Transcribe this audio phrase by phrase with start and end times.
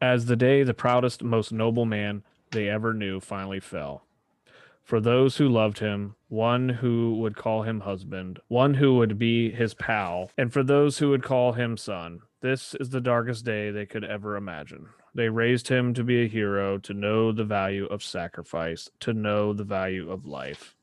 [0.00, 4.06] As the day the proudest, most noble man they ever knew finally fell.
[4.82, 9.50] For those who loved him, one who would call him husband, one who would be
[9.50, 13.70] his pal, and for those who would call him son, this is the darkest day
[13.70, 14.86] they could ever imagine.
[15.14, 19.52] They raised him to be a hero, to know the value of sacrifice, to know
[19.52, 20.76] the value of life.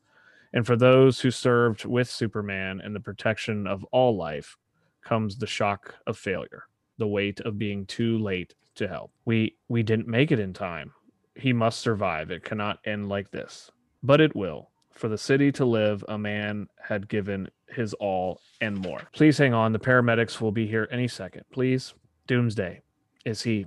[0.52, 4.56] And for those who served with Superman and the protection of all life
[5.02, 9.12] comes the shock of failure, the weight of being too late to help.
[9.24, 10.92] We we didn't make it in time.
[11.34, 12.30] He must survive.
[12.30, 13.70] It cannot end like this.
[14.02, 14.70] But it will.
[14.90, 19.00] For the city to live, a man had given his all and more.
[19.12, 19.72] Please hang on.
[19.72, 21.44] The paramedics will be here any second.
[21.52, 21.94] Please.
[22.26, 22.82] Doomsday.
[23.24, 23.66] Is he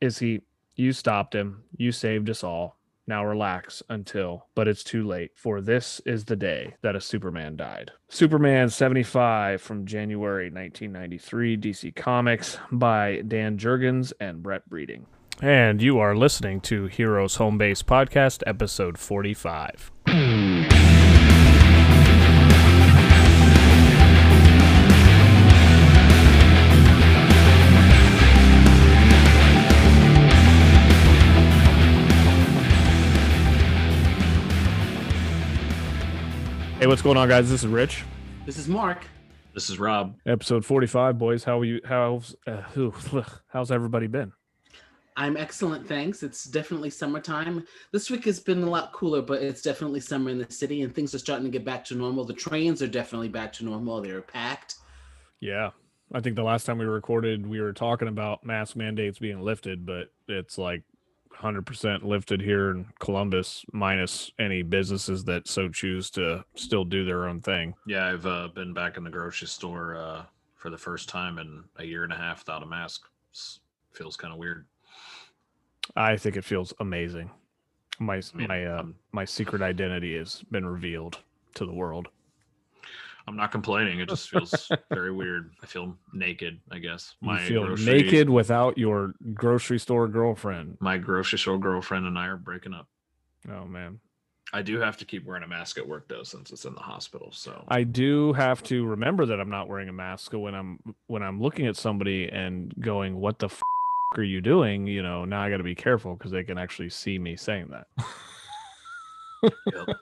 [0.00, 0.42] is he
[0.74, 1.62] you stopped him.
[1.76, 2.78] You saved us all.
[3.06, 7.56] Now relax until, but it's too late, for this is the day that a Superman
[7.56, 7.92] died.
[8.08, 15.06] Superman 75 from January 1993, DC Comics by Dan Jurgens and Brett Breeding.
[15.40, 19.92] And you are listening to Heroes Home Base Podcast, episode 45.
[36.78, 37.48] Hey, what's going on, guys?
[37.48, 38.04] This is Rich.
[38.44, 39.06] This is Mark.
[39.54, 40.14] This is Rob.
[40.26, 41.42] Episode 45, boys.
[41.42, 41.80] How are you?
[41.82, 42.92] How's uh, who,
[43.46, 44.30] how's everybody been?
[45.16, 46.22] I'm excellent, thanks.
[46.22, 47.64] It's definitely summertime.
[47.92, 50.94] This week has been a lot cooler, but it's definitely summer in the city and
[50.94, 52.26] things are starting to get back to normal.
[52.26, 54.02] The trains are definitely back to normal.
[54.02, 54.74] They're packed.
[55.40, 55.70] Yeah.
[56.12, 59.86] I think the last time we recorded, we were talking about mask mandates being lifted,
[59.86, 60.82] but it's like
[61.40, 67.28] 100% lifted here in Columbus, minus any businesses that so choose to still do their
[67.28, 67.74] own thing.
[67.86, 70.22] Yeah, I've uh, been back in the grocery store uh,
[70.56, 73.02] for the first time in a year and a half without a mask.
[73.30, 73.60] It's,
[73.92, 74.66] feels kind of weird.
[75.94, 77.30] I think it feels amazing.
[77.98, 81.18] My I mean, my uh, um, my secret identity has been revealed
[81.54, 82.08] to the world.
[83.28, 84.00] I'm not complaining.
[84.00, 85.52] It just feels very weird.
[85.62, 86.60] I feel naked.
[86.70, 90.76] I guess You feel naked without your grocery store girlfriend.
[90.80, 92.88] My grocery store girlfriend and I are breaking up.
[93.50, 94.00] Oh man.
[94.52, 96.80] I do have to keep wearing a mask at work though, since it's in the
[96.80, 97.30] hospital.
[97.32, 101.22] So I do have to remember that I'm not wearing a mask when I'm when
[101.22, 103.60] I'm looking at somebody and going, "What the f-
[104.16, 106.90] are you doing?" You know, now I got to be careful because they can actually
[106.90, 107.88] see me saying that.
[109.42, 109.96] Yep.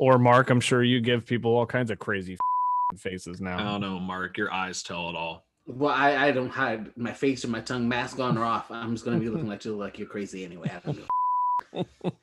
[0.00, 2.38] Or Mark, I'm sure you give people all kinds of crazy
[2.96, 3.58] faces now.
[3.58, 4.38] I don't know, Mark.
[4.38, 5.44] Your eyes tell it all.
[5.66, 8.70] Well, I, I don't hide my face or my tongue, mask on or off.
[8.70, 10.72] I'm just gonna be looking like you like you're crazy anyway.
[10.74, 10.98] I don't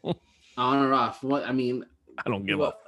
[0.02, 0.16] know.
[0.58, 1.24] on or off.
[1.24, 1.86] What I mean,
[2.26, 2.82] I don't give well, up.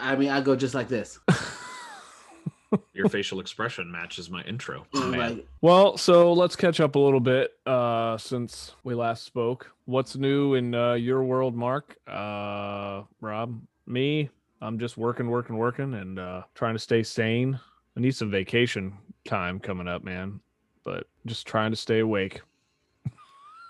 [0.00, 1.20] I mean, I go just like this.
[2.94, 4.88] Your facial expression matches my intro.
[4.92, 5.36] You know, man.
[5.36, 9.70] like, Well, so let's catch up a little bit uh since we last spoke.
[9.84, 11.96] What's new in uh, your world, Mark?
[12.08, 14.30] Uh Rob, me,
[14.60, 17.58] I'm just working, working, working and uh trying to stay sane.
[17.96, 20.40] I need some vacation time coming up, man.
[20.84, 22.40] But just trying to stay awake.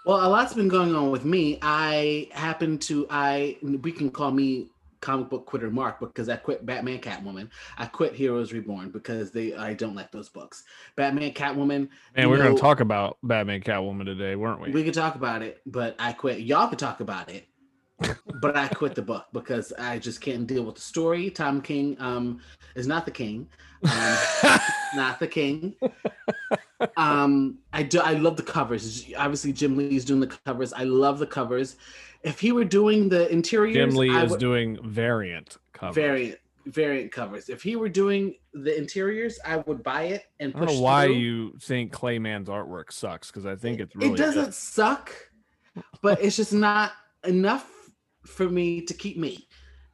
[0.04, 1.58] Well, a lot's been going on with me.
[1.62, 4.68] I happen to I we can call me
[5.00, 7.48] comic book quitter Mark because I quit Batman Catwoman.
[7.78, 10.64] I quit Heroes Reborn because they I don't like those books.
[10.96, 11.88] Batman Catwoman.
[12.16, 14.70] Man, we're know, gonna talk about Batman Catwoman today, weren't we?
[14.70, 16.40] We could talk about it, but I quit.
[16.40, 17.46] Y'all could talk about it,
[18.40, 21.30] but I quit the book because I just can't deal with the story.
[21.30, 22.40] Tom King um
[22.74, 23.48] is not the king.
[23.82, 24.16] Um,
[24.96, 25.74] not the king.
[26.96, 28.00] Um, I do.
[28.00, 29.06] I love the covers.
[29.16, 30.72] Obviously, Jim Lee's doing the covers.
[30.72, 31.76] I love the covers.
[32.22, 35.92] If he were doing the interiors, Jim Lee I is would- doing variant cover.
[35.94, 37.48] variant variant covers.
[37.48, 41.06] If he were doing the interiors, I would buy it and I don't know why
[41.06, 41.14] through.
[41.14, 44.54] you think Clay Mann's artwork sucks because I think it's really it doesn't good.
[44.54, 45.12] suck,
[46.02, 46.90] but it's just not
[47.24, 47.70] enough
[48.26, 49.46] for me to keep me.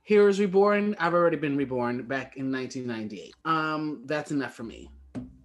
[0.03, 3.35] Heroes Reborn, I've already been reborn back in 1998.
[3.45, 4.91] Um, that's enough for me.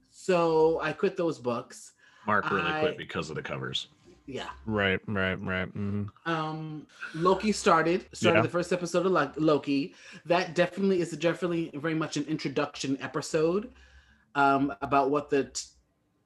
[0.09, 1.93] So I quit those books.
[2.25, 3.87] Mark really I- quit because of the covers.
[4.25, 4.49] Yeah.
[4.65, 5.69] Right, right, right.
[5.69, 6.85] hmm Um,
[7.15, 8.41] Loki started started Yeah.
[8.43, 9.93] the first episode of Lo- Loki.
[10.25, 13.71] That definitely is definitely very much an introduction episode
[14.35, 15.67] um, about what the t-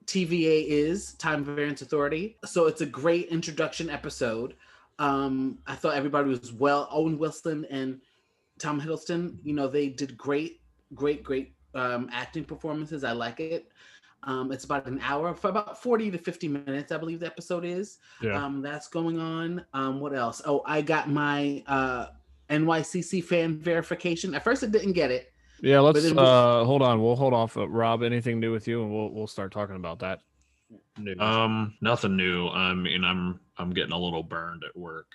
[0.08, 2.38] TVA is, Time Variance Authority.
[2.44, 4.56] So it's a great introduction episode.
[5.00, 6.88] Um, I thought everybody was well.
[6.92, 8.00] Owen Wilson and
[8.60, 10.62] Tom Hiddleston, you know, they did great,
[10.94, 13.04] great, great um, acting performances.
[13.04, 13.72] I like it.
[14.24, 17.66] Um, it's about an hour, for about 40 to 50 minutes, I believe the episode
[17.66, 17.98] is.
[18.22, 18.44] Yeah.
[18.44, 19.66] Um, that's going on.
[19.74, 20.44] Um, what else?
[20.46, 22.08] Oh, I got my uh,
[22.52, 24.36] NYCC fan verification.
[24.36, 25.34] At first, I didn't get it.
[25.64, 27.02] Yeah, let's then we- uh hold on.
[27.02, 27.56] We'll hold off.
[27.56, 30.22] Uh, Rob, anything new with you, and we'll we'll start talking about that.
[30.98, 31.20] news?
[31.20, 32.48] Um, nothing new.
[32.50, 35.08] I mean, I'm I'm getting a little burned at work.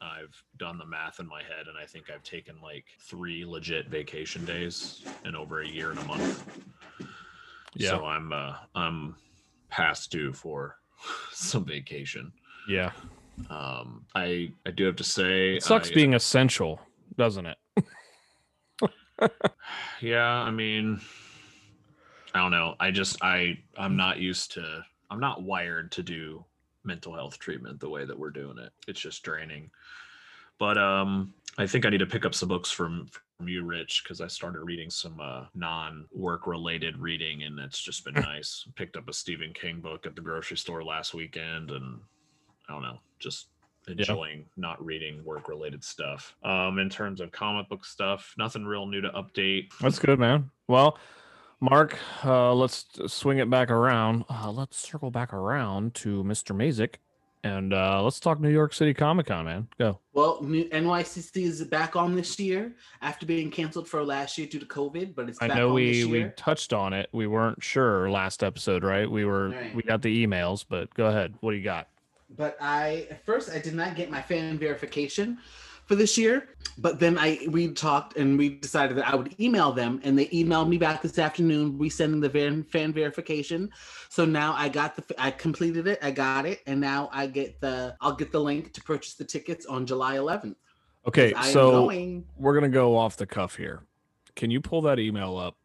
[0.00, 3.88] I've done the math in my head, and I think I've taken like three legit
[3.88, 6.44] vacation days in over a year and a month.
[7.74, 7.90] Yeah.
[7.90, 9.14] So I'm uh I'm
[9.70, 10.76] past due for
[11.32, 12.32] some vacation.
[12.68, 12.90] yeah.
[13.48, 16.80] Um, I I do have to say, It sucks I- being essential,
[17.16, 17.58] doesn't it?
[20.00, 21.00] Yeah, I mean,
[22.34, 22.74] I don't know.
[22.80, 24.84] I just I I'm not used to.
[25.10, 26.44] I'm not wired to do
[26.84, 28.72] mental health treatment the way that we're doing it.
[28.88, 29.70] It's just draining.
[30.58, 34.04] But um, I think I need to pick up some books from from you, Rich,
[34.04, 38.66] because I started reading some uh, non-work related reading, and it's just been nice.
[38.76, 41.98] Picked up a Stephen King book at the grocery store last weekend, and
[42.68, 43.48] I don't know, just
[43.88, 46.36] enjoying not reading work related stuff.
[46.44, 49.70] Um, in terms of comic book stuff, nothing real new to update.
[49.80, 50.50] That's good, man.
[50.68, 50.98] Well,
[51.62, 54.24] Mark, uh, let's swing it back around.
[54.28, 56.56] Uh, let's circle back around to Mr.
[56.56, 56.96] Mazik,
[57.44, 59.68] and uh, let's talk New York City Comic Con, man.
[59.78, 60.00] Go.
[60.12, 64.58] Well, new, NYCC is back on this year after being canceled for last year due
[64.58, 67.08] to COVID, but it's I back know we we touched on it.
[67.12, 69.08] We weren't sure last episode, right?
[69.08, 69.72] We were Right.
[69.72, 71.32] we got the emails, but go ahead.
[71.40, 71.86] What do you got?
[72.36, 75.38] but I at first I did not get my fan verification
[75.86, 76.48] for this year.
[76.78, 80.26] But then I we talked and we decided that I would email them, and they
[80.26, 83.70] emailed me back this afternoon, resending the fan fan verification.
[84.08, 87.60] So now I got the I completed it, I got it, and now I get
[87.60, 90.56] the I'll get the link to purchase the tickets on July 11th.
[91.06, 92.24] Okay, so going.
[92.36, 93.82] we're gonna go off the cuff here.
[94.34, 95.56] Can you pull that email up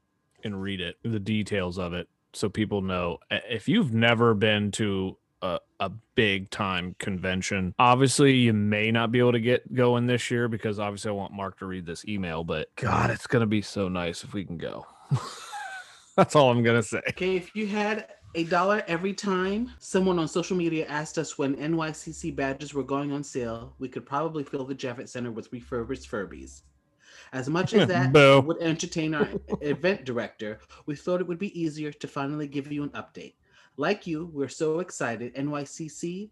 [0.43, 3.19] and read it, the details of it, so people know?
[3.31, 9.19] If you've never been to a, a big time convention, obviously you may not be
[9.19, 12.44] able to get going this year because obviously I want Mark to read this email.
[12.44, 14.86] But God, it's gonna be so nice if we can go.
[16.16, 17.01] That's all I'm gonna say.
[17.10, 21.56] Okay, if you had a dollar every time someone on social media asked us when
[21.56, 26.10] NYCC badges were going on sale, we could probably fill the Javits Center with refurbished
[26.10, 26.62] Furbies.
[27.34, 28.13] As much as that
[28.45, 29.28] would entertain our
[29.62, 33.34] event director, we thought it would be easier to finally give you an update.
[33.77, 36.29] Like you, we're so excited NYCC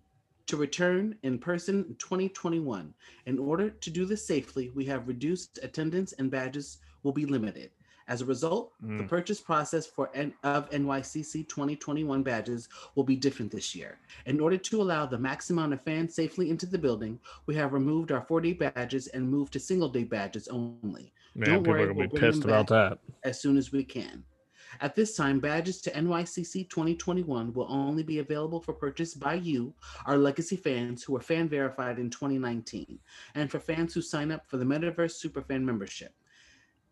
[0.47, 2.93] to return in person in 2021.
[3.27, 7.71] In order to do this safely, we have reduced attendance and badges will be limited.
[8.07, 9.07] As a result, the Mm.
[9.07, 13.97] purchase process for N- of NYCC 2021 badges will be different this year.
[14.27, 17.73] In order to allow the maximum amount of fans safely into the building, we have
[17.73, 21.87] removed our 4-day badges and moved to single-day badges only Man, Don't people worry, are
[21.87, 22.99] gonna we'll be pissed about that.
[23.23, 24.23] as soon as we can.
[24.81, 29.73] At this time, badges to NYCC 2021 will only be available for purchase by you,
[30.05, 32.99] our legacy fans who are fan verified in 2019,
[33.35, 36.13] and for fans who sign up for the Metaverse Superfan membership.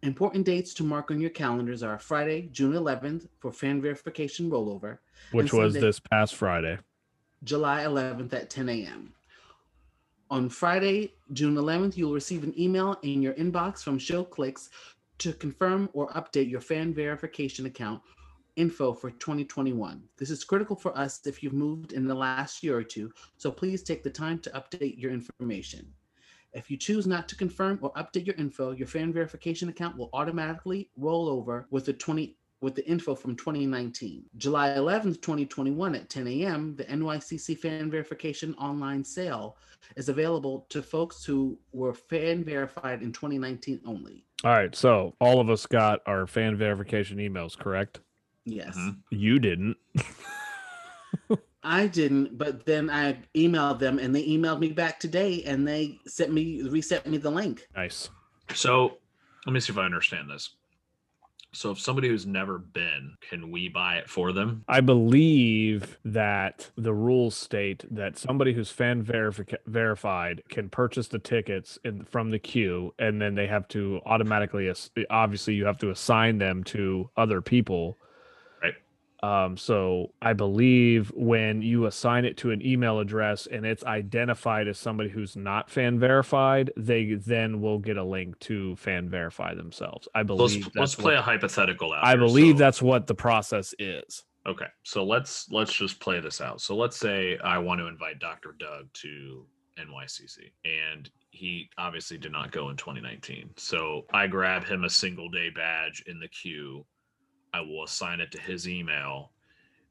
[0.02, 4.98] Important dates to mark on your calendars are Friday, June 11th for fan verification rollover,
[5.32, 6.78] Which was Sunday- this past Friday.
[7.44, 9.14] July 11th at 10 a.m.
[10.30, 14.70] On Friday, June 11th, you'll receive an email in your inbox from Showclix
[15.20, 18.02] to confirm or update your fan verification account
[18.56, 20.02] info for 2021.
[20.18, 23.52] This is critical for us if you've moved in the last year or two, so
[23.52, 25.92] please take the time to update your information.
[26.54, 30.12] If you choose not to confirm or update your info, your fan verification account will
[30.14, 34.24] automatically roll over with the 20 with the info from 2019.
[34.38, 39.58] July 11th, 2021 at 10 a.m., the NYCC fan verification online sale
[39.98, 44.26] is available to folks who were fan verified in 2019 only.
[44.46, 48.00] All right, so all of us got our fan verification emails, correct?
[48.46, 48.78] Yes.
[48.78, 48.98] Mhm.
[49.12, 49.78] You didn't.
[51.64, 56.00] I didn't, but then I emailed them and they emailed me back today and they
[56.08, 57.68] sent me reset me the link.
[57.76, 58.10] Nice.
[58.54, 58.98] So
[59.46, 60.56] let me see if I understand this.
[61.54, 64.64] So if somebody who's never been, can we buy it for them?
[64.68, 71.20] I believe that the rules state that somebody who's fan verifi- verified can purchase the
[71.20, 74.72] tickets in, from the queue, and then they have to automatically,
[75.10, 77.98] obviously, you have to assign them to other people.
[79.24, 84.68] Um, so I believe when you assign it to an email address and it's identified
[84.68, 89.54] as somebody who's not fan verified, they then will get a link to fan verify
[89.54, 90.10] themselves.
[90.14, 90.70] I Let's believe.
[90.76, 92.04] let's play what- a hypothetical out.
[92.06, 94.26] I believe So- that's what the process is.
[94.46, 96.60] Okay, so let's let's just play this out.
[96.60, 98.54] So let's say I want to invite Dr.
[98.60, 103.52] Doug to NYCC, and he obviously did not go in 2019.
[103.56, 106.86] So I grab him a single day badge in the queue.
[107.54, 109.32] I will assign it to his email.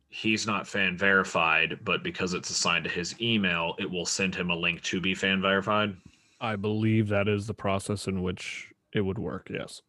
[0.09, 4.50] He's not fan verified, but because it's assigned to his email, it will send him
[4.50, 5.97] a link to be fan verified.
[6.40, 9.49] I believe that is the process in which it would work.
[9.50, 9.81] Yes.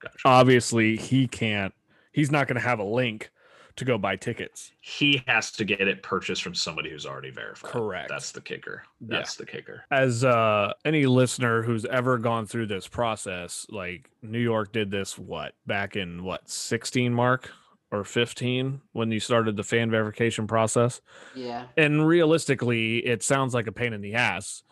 [0.00, 0.16] Gotcha.
[0.24, 1.74] Obviously, he can't.
[2.12, 3.30] He's not going to have a link
[3.76, 4.72] to go buy tickets.
[4.80, 7.70] He has to get it purchased from somebody who's already verified.
[7.70, 8.08] Correct.
[8.08, 8.84] That's the kicker.
[9.00, 9.16] Yeah.
[9.16, 9.84] That's the kicker.
[9.90, 15.18] As uh any listener who's ever gone through this process, like New York did this
[15.18, 17.50] what back in what 16 mark
[17.90, 21.00] or 15 when you started the fan verification process.
[21.34, 21.66] Yeah.
[21.76, 24.62] And realistically, it sounds like a pain in the ass,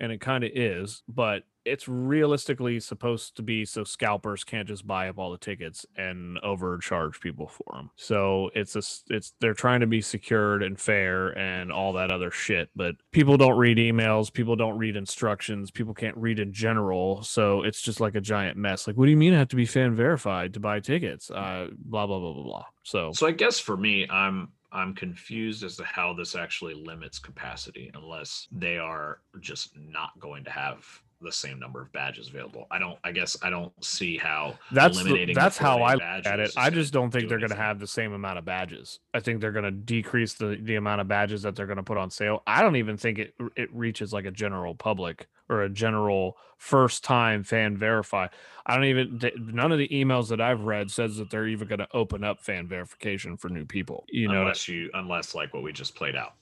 [0.00, 4.86] and it kind of is, but it's realistically supposed to be so scalpers can't just
[4.86, 7.90] buy up all the tickets and overcharge people for them.
[7.96, 8.82] So it's a
[9.14, 13.36] it's they're trying to be secured and fair and all that other shit, but people
[13.36, 18.00] don't read emails, people don't read instructions, people can't read in general, so it's just
[18.00, 18.86] like a giant mess.
[18.86, 21.30] Like, what do you mean I have to be fan verified to buy tickets?
[21.30, 22.64] Uh, blah blah blah blah blah.
[22.82, 27.18] So So I guess for me, I'm I'm confused as to how this actually limits
[27.18, 30.84] capacity unless they are just not going to have
[31.22, 32.66] the same number of badges available.
[32.70, 35.94] I don't I guess I don't see how That's the- eliminating the that's how I
[35.94, 36.52] look at it.
[36.56, 39.00] I just don't think do they're going to have the same amount of badges.
[39.14, 41.82] I think they're going to decrease the the amount of badges that they're going to
[41.82, 42.42] put on sale.
[42.46, 47.04] I don't even think it it reaches like a general public or a general first
[47.04, 48.26] time fan verify.
[48.64, 51.80] I don't even none of the emails that I've read says that they're even going
[51.80, 54.04] to open up fan verification for new people.
[54.08, 56.34] You know, unless you unless like what we just played out.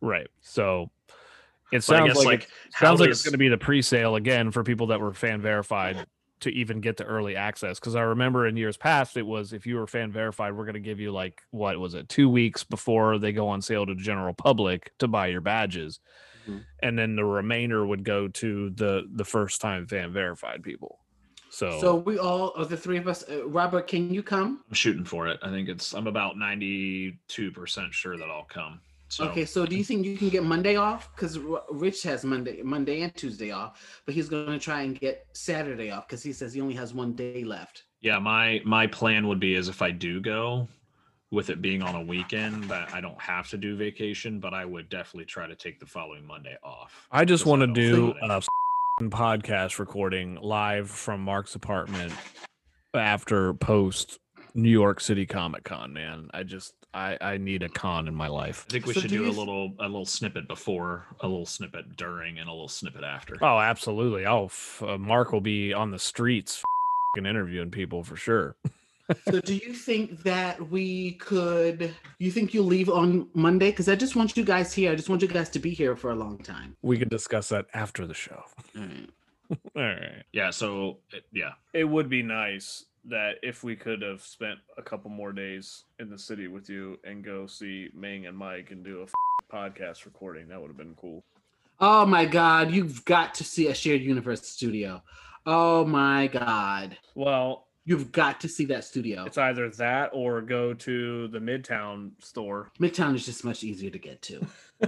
[0.00, 0.28] right?
[0.40, 0.90] So
[1.72, 4.16] it sounds guess like, like it how sounds like it's going to be the pre-sale
[4.16, 6.06] again for people that were fan verified
[6.40, 9.66] to even get the early access because i remember in years past it was if
[9.66, 12.62] you were fan verified we're going to give you like what was it two weeks
[12.62, 16.00] before they go on sale to the general public to buy your badges
[16.48, 16.64] Mhm.
[16.82, 21.00] and then the remainder would go to the the first time fan verified people
[21.50, 24.62] so, So we all, of the three of us, uh, Robert, can you come?
[24.68, 25.40] I'm shooting for it.
[25.42, 28.80] I think it's I'm about 92% sure that I'll come.
[29.08, 31.14] So Okay, so do you think you can get Monday off?
[31.14, 31.38] Because
[31.70, 35.90] Rich has Monday, Monday and Tuesday off, but he's going to try and get Saturday
[35.90, 37.84] off because he says he only has one day left.
[38.02, 40.68] yeah, my my plan would be is if I do go
[41.30, 44.64] with it being on a weekend that I don't have to do vacation, but I
[44.64, 47.06] would definitely try to take the following Monday off.
[47.10, 48.44] i just want to don't do feel it.
[49.00, 52.12] a podcast recording live from mark's apartment
[52.94, 54.18] after post
[54.54, 56.28] New York City Comic Con, man.
[56.32, 58.64] I just I I need a con in my life.
[58.68, 61.46] I think we So should do do, a little a little snippet before, a little
[61.46, 63.36] snippet during, and a little snippet after.
[63.42, 64.26] Oh, absolutely.
[64.26, 68.56] Oh, f- uh, Mark will be on the streets f***ing interviewing people for sure.
[69.30, 73.70] so do you think that we could, you think you'll leave on Monday?
[73.70, 74.92] Because I just want you guys here.
[74.92, 76.76] I just want you guys to be here for a long time.
[76.82, 78.42] We can discuss that after the show.
[78.76, 79.10] All right.
[79.76, 80.22] All right.
[80.32, 80.50] Yeah.
[80.50, 85.10] So it- yeah, It would be nice that if we could have spent a couple
[85.10, 89.00] more days in the city with you and go see Ming and Mike and do
[89.00, 89.12] a f-
[89.52, 91.24] podcast recording, that would have been cool.
[91.80, 95.02] Oh my God, you've got to see a shared universe studio.
[95.46, 96.96] Oh my God.
[97.14, 99.24] Well, You've got to see that studio.
[99.24, 102.70] it's either that or go to the Midtown store.
[102.78, 104.46] Midtown is just much easier to get to.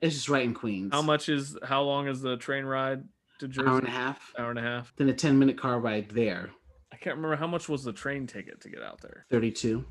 [0.00, 0.90] it's just right in Queens.
[0.92, 3.02] How much is how long is the train ride
[3.40, 3.66] to Jersey?
[3.66, 4.32] Hour and a half.
[4.38, 4.92] Hour and a half.
[4.96, 6.50] Then a 10 minute car ride there.
[6.98, 9.24] I can't remember how much was the train ticket to get out there.
[9.30, 9.84] 32.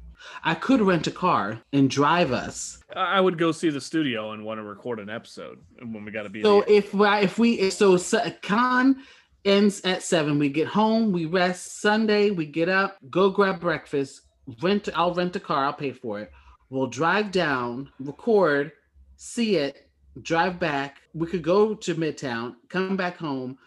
[0.44, 2.84] I could rent a car and drive us.
[2.94, 6.24] I would go see the studio and want to record an episode when we got
[6.24, 6.70] to be So there.
[6.76, 7.98] if we- if we so
[8.42, 8.98] con
[9.46, 11.80] ends at seven, we get home, we rest.
[11.80, 14.22] Sunday, we get up, go grab breakfast.
[14.62, 14.90] Rent.
[14.96, 15.66] I'll rent a car.
[15.66, 16.32] I'll pay for it.
[16.70, 18.74] We'll drive down, record,
[19.16, 19.90] see it,
[20.22, 20.98] drive back.
[21.14, 23.58] We could go to Midtown, come back home.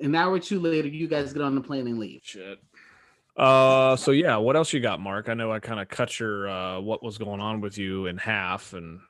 [0.00, 2.20] An hour or two later, you guys get on the plane and leave.
[2.22, 2.60] Shit.
[3.38, 5.28] Uh, so yeah, what else you got, Mark?
[5.28, 8.16] I know I kind of cut your uh what was going on with you in
[8.18, 9.00] half, and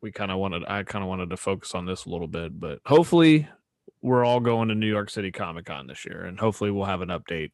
[0.00, 2.58] we kind of wanted I kind of wanted to focus on this a little bit,
[2.58, 3.46] but hopefully
[4.00, 7.02] we're all going to New York City Comic Con this year, and hopefully we'll have
[7.02, 7.50] an update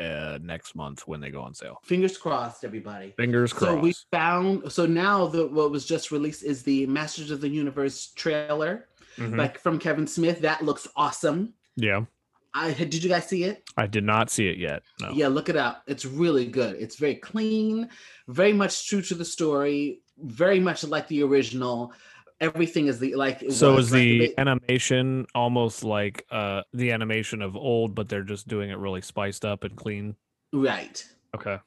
[0.00, 1.78] uh next month when they go on sale.
[1.84, 3.12] Fingers crossed, everybody.
[3.16, 3.72] Fingers crossed.
[3.74, 4.70] So we found.
[4.72, 9.36] So now the what was just released is the Masters of the Universe trailer, Mhm.
[9.36, 10.40] like from Kevin Smith.
[10.40, 11.54] That looks awesome.
[11.76, 12.04] yeah,
[12.54, 13.64] I did you guys see it?
[13.76, 14.82] I did not see it yet.
[15.00, 15.12] No.
[15.12, 15.82] Yeah, look it up.
[15.86, 16.76] It's really good.
[16.76, 17.88] It's very clean,
[18.28, 21.92] very much true to the story, very much like the original.
[22.40, 23.42] Everything is the like.
[23.42, 28.08] it So was, is the they- animation almost like uh the animation of old, but
[28.08, 30.16] they're just doing it really spiced up and clean?
[30.52, 31.02] right?
[31.34, 31.58] Okay.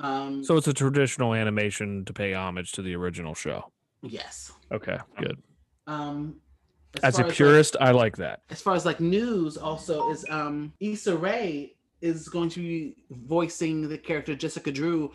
[0.00, 0.42] Um.
[0.44, 3.70] So it's a traditional animation to pay homage to the original show.
[4.02, 4.52] yes.
[4.72, 5.42] Okay, good.
[5.86, 6.36] Um.
[7.02, 8.42] As a far like- purist, I like that.
[8.50, 13.88] as far as like news also is um Issa Rae is going to be voicing
[13.88, 15.10] the character Jessica Drew,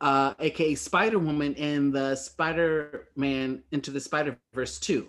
[0.00, 5.08] uh, aka Spider Woman in the Spider Man Into the Spider Verse two.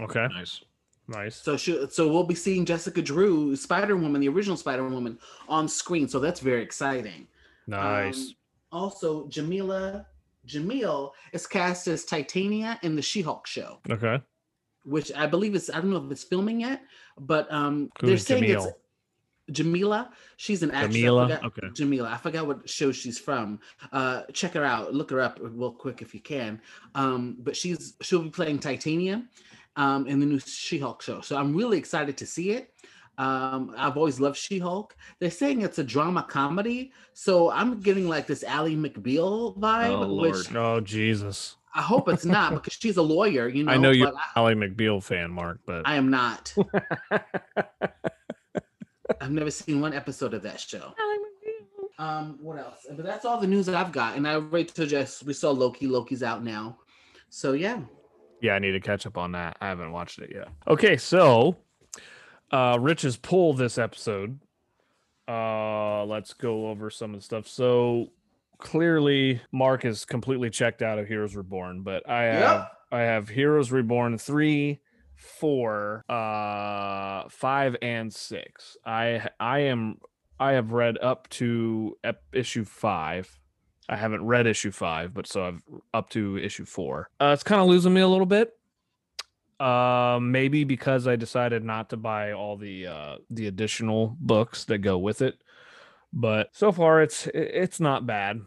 [0.00, 0.60] Okay, nice.
[1.08, 1.36] nice.
[1.36, 5.68] So she, so we'll be seeing Jessica Drew, Spider Woman, the original Spider Woman, on
[5.68, 6.08] screen.
[6.08, 7.28] So that's very exciting.
[7.66, 8.18] Nice.
[8.18, 8.34] Um,
[8.72, 10.06] also, Jamila
[10.46, 14.20] Jamil is cast as Titania in the She-Hulk show, Okay.
[14.84, 16.82] Which I believe is I don't know if it's filming yet,
[17.18, 18.66] but um Who they're saying Jamil?
[18.66, 18.74] it's
[19.50, 20.10] Jamila.
[20.38, 20.94] She's an actress.
[20.96, 21.22] I Jamila?
[21.28, 21.66] forgot- Okay.
[21.74, 22.10] Jamila.
[22.10, 23.60] I forgot what show she's from.
[23.92, 24.94] Uh check her out.
[24.94, 26.60] Look her up real quick if you can.
[26.94, 29.24] Um, but she's she'll be playing Titania
[29.76, 31.20] um in the new She-Hulk show.
[31.20, 32.70] So I'm really excited to see it.
[33.16, 34.96] Um, I've always loved She-Hulk.
[35.20, 40.14] They're saying it's a drama comedy, so I'm getting like this Ally McBeal vibe, Oh,
[40.16, 40.56] which Lord.
[40.56, 41.56] Oh Jesus.
[41.74, 43.48] I hope it's not because she's a lawyer.
[43.48, 46.54] You know, I know you're an Ally McBeal fan, Mark, but I, I am not.
[49.20, 50.94] I've never seen one episode of that show.
[51.98, 52.86] Um, what else?
[52.90, 54.16] But that's all the news that I've got.
[54.16, 55.86] And I already told you we saw Loki.
[55.86, 56.78] Loki's out now.
[57.28, 57.80] So yeah.
[58.40, 59.56] yeah, I need to catch up on that.
[59.60, 60.48] I haven't watched it yet.
[60.68, 61.56] Okay, so
[62.50, 64.38] uh Rich's pull this episode.
[65.26, 67.46] Uh let's go over some of the stuff.
[67.48, 68.10] So
[68.64, 72.72] clearly Mark is completely checked out of Heroes Reborn, but I have Yep.
[72.90, 74.80] I have Heroes Reborn three,
[75.14, 78.76] four, uh, five, and six.
[78.84, 79.98] I I am
[80.40, 81.96] I have read up to
[82.32, 83.38] issue five.
[83.88, 87.10] I haven't read issue five, but so I've up to issue four.
[87.20, 88.52] Uh, it's kind of losing me a little bit.
[89.60, 94.78] Uh, maybe because I decided not to buy all the uh, the additional books that
[94.78, 95.38] go with it.
[96.12, 98.40] But so far, it's it's not bad.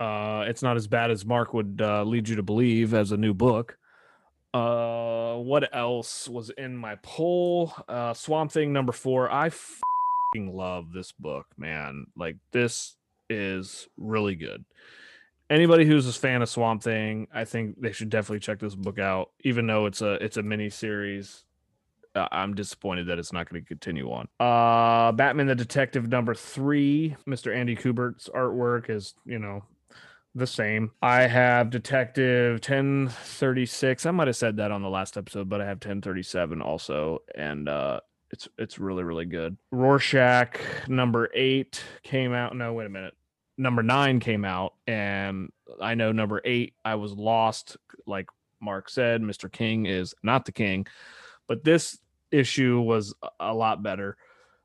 [0.00, 3.16] Uh, it's not as bad as Mark would uh, lead you to believe as a
[3.16, 3.78] new book.
[4.54, 7.72] Uh, what else was in my poll?
[7.88, 9.30] Uh, Swamp Thing number four.
[9.30, 9.50] I
[10.36, 12.06] love this book, man.
[12.16, 12.96] Like this
[13.28, 14.64] is really good.
[15.50, 18.98] Anybody who's a fan of Swamp Thing, I think they should definitely check this book
[18.98, 19.30] out.
[19.40, 21.44] Even though it's a it's a mini series,
[22.14, 24.28] uh, I'm disappointed that it's not going to continue on.
[24.38, 27.54] Uh, Batman the Detective number three, Mr.
[27.54, 29.64] Andy Kubert's artwork is you know
[30.38, 30.90] the same.
[31.02, 34.06] I have Detective 1036.
[34.06, 37.68] I might have said that on the last episode, but I have 1037 also, and
[37.68, 39.56] uh, it's it's really really good.
[39.70, 40.58] Rorschach
[40.88, 42.56] number eight came out.
[42.56, 43.14] No, wait a minute.
[43.56, 46.74] Number nine came out, and I know number eight.
[46.84, 48.26] I was lost, like
[48.60, 49.20] Mark said.
[49.22, 49.50] Mr.
[49.50, 50.86] King is not the king,
[51.46, 51.98] but this
[52.30, 54.16] issue was a- lot better.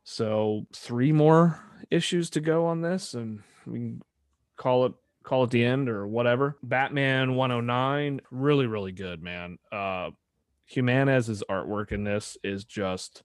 [0.03, 4.01] So three more issues to go on this, and we can
[4.57, 4.93] call it
[5.23, 6.57] call it the end or whatever.
[6.63, 9.57] Batman 109, really really good, man.
[9.71, 10.11] Uh
[10.65, 13.23] Jimenez's artwork in this is just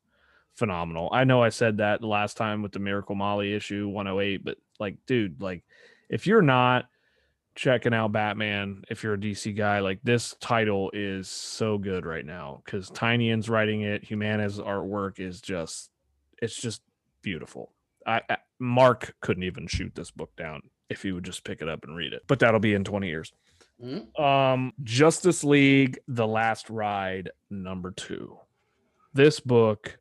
[0.57, 1.09] phenomenal.
[1.13, 4.59] I know I said that the last time with the Miracle Molly issue 108, but
[4.81, 5.63] like, dude, like
[6.11, 6.87] if you're not
[7.55, 12.27] checking out Batman, if you're a DC guy, like this title is so good right
[12.27, 14.05] now because Tynion's writing it.
[14.05, 15.91] Jimenez's artwork is just,
[16.43, 16.83] it's just
[17.23, 17.73] beautiful.
[18.07, 21.69] I, I Mark couldn't even shoot this book down if he would just pick it
[21.69, 23.33] up and read it, but that'll be in 20 years.
[23.83, 24.19] Mm.
[24.19, 28.39] Um, Justice League: The Last Ride, number two.
[29.15, 29.99] This book,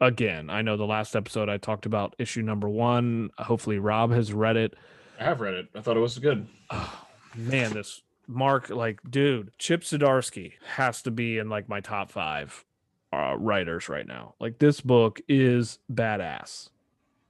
[0.00, 3.30] again, I know the last episode I talked about issue number one.
[3.38, 4.74] Hopefully, Rob has read it.
[5.20, 5.68] I have read it.
[5.74, 6.48] I thought it was good.
[6.70, 12.10] Oh, man, this Mark, like, dude, Chip Zdarsky has to be in like my top
[12.10, 12.64] five
[13.12, 14.34] uh, writers right now.
[14.40, 16.70] Like, this book is badass.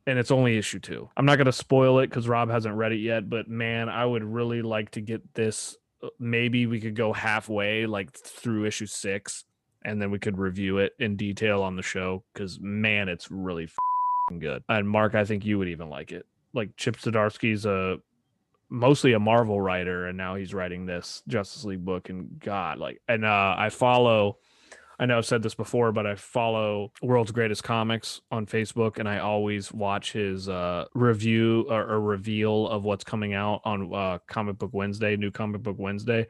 [0.07, 1.09] And it's only issue two.
[1.17, 4.05] I'm not going to spoil it because Rob hasn't read it yet, but man, I
[4.05, 5.77] would really like to get this.
[6.03, 9.45] uh, Maybe we could go halfway, like through issue six,
[9.85, 13.69] and then we could review it in detail on the show because man, it's really
[14.41, 14.65] good.
[14.69, 16.27] And Mark, I think you would even like it.
[16.53, 17.99] Like Chip Zdarsky's a
[18.69, 22.09] mostly a Marvel writer, and now he's writing this Justice League book.
[22.09, 24.39] And God, like, and uh, I follow.
[24.99, 29.09] I know I've said this before, but I follow World's Greatest Comics on Facebook, and
[29.09, 34.19] I always watch his uh, review or, or reveal of what's coming out on uh,
[34.27, 36.27] Comic Book Wednesday, New Comic Book Wednesday.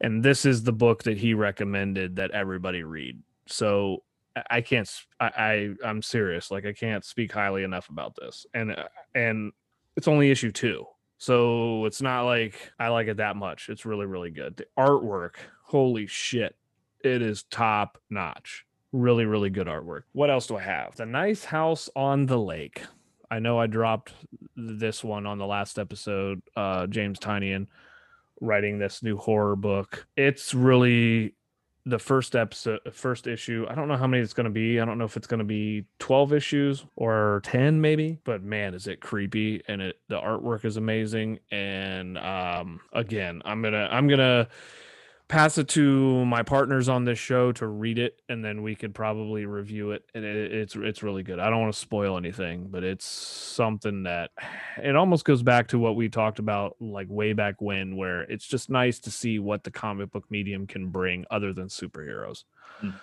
[0.00, 3.20] And this is the book that he recommended that everybody read.
[3.46, 4.02] So
[4.50, 4.90] I- can't.
[5.20, 6.50] I, I I'm serious.
[6.50, 8.46] Like I can't speak highly enough about this.
[8.54, 9.52] And uh, and
[9.96, 10.86] it's only issue two,
[11.18, 13.68] so it's not like I like it that much.
[13.68, 14.56] It's really really good.
[14.56, 16.56] The artwork, holy shit,
[17.04, 18.64] it is top notch.
[18.92, 20.02] Really really good artwork.
[20.12, 20.96] What else do I have?
[20.96, 22.82] The nice house on the lake.
[23.30, 24.12] I know I dropped
[24.56, 26.42] this one on the last episode.
[26.56, 27.66] Uh, James Tynion
[28.40, 30.06] writing this new horror book.
[30.16, 31.34] It's really
[31.86, 34.84] the first episode first issue i don't know how many it's going to be i
[34.86, 38.86] don't know if it's going to be 12 issues or 10 maybe but man is
[38.86, 44.48] it creepy and it the artwork is amazing and um again i'm gonna i'm gonna
[45.28, 48.94] pass it to my partners on this show to read it, and then we could
[48.94, 50.04] probably review it.
[50.14, 51.38] And it, it's it's really good.
[51.38, 54.30] I don't want to spoil anything, but it's something that
[54.82, 58.46] it almost goes back to what we talked about like way back when, where it's
[58.46, 62.44] just nice to see what the comic book medium can bring other than superheroes.
[62.82, 62.94] Mm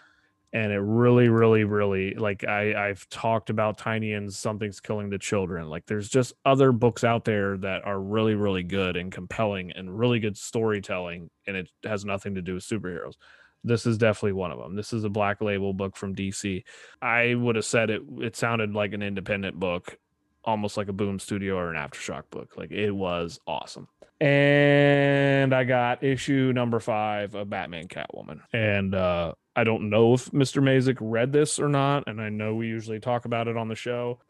[0.54, 5.18] and it really really really like i i've talked about tiny and something's killing the
[5.18, 9.72] children like there's just other books out there that are really really good and compelling
[9.72, 13.16] and really good storytelling and it has nothing to do with superheroes.
[13.64, 16.64] This is definitely one of them this is a black label book from dc
[17.02, 19.98] i would have said it it sounded like an independent book
[20.44, 23.88] almost like a boom studio or an aftershock book like it was awesome
[24.20, 30.32] and i got issue number five of batman catwoman and uh I don't know if
[30.32, 30.64] Mr.
[30.64, 33.76] Mazik read this or not, and I know we usually talk about it on the
[33.76, 34.20] show.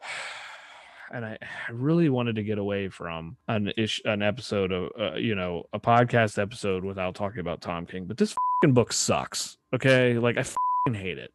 [1.14, 1.36] And I,
[1.70, 5.78] really wanted to get away from an ish, an episode of, uh, you know, a
[5.78, 8.06] podcast episode without talking about Tom King.
[8.06, 9.58] But this book sucks.
[9.74, 11.30] Okay, like I hate it.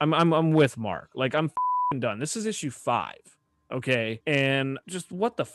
[0.00, 1.10] I'm, I'm, I'm with Mark.
[1.14, 1.50] Like I'm
[1.98, 2.20] done.
[2.20, 3.20] This is issue five.
[3.72, 5.46] Okay, and just what the.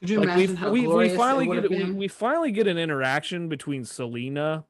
[0.00, 2.78] Could you like imagine we, how we, we finally get we, we finally get an
[2.78, 4.64] interaction between Selina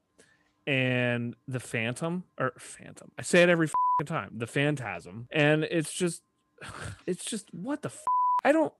[0.66, 3.10] and the Phantom or Phantom.
[3.18, 4.32] I say it every fing time.
[4.36, 6.22] The Phantasm, and it's just,
[7.06, 7.88] it's just what the.
[7.88, 8.04] F-
[8.44, 8.72] I don't,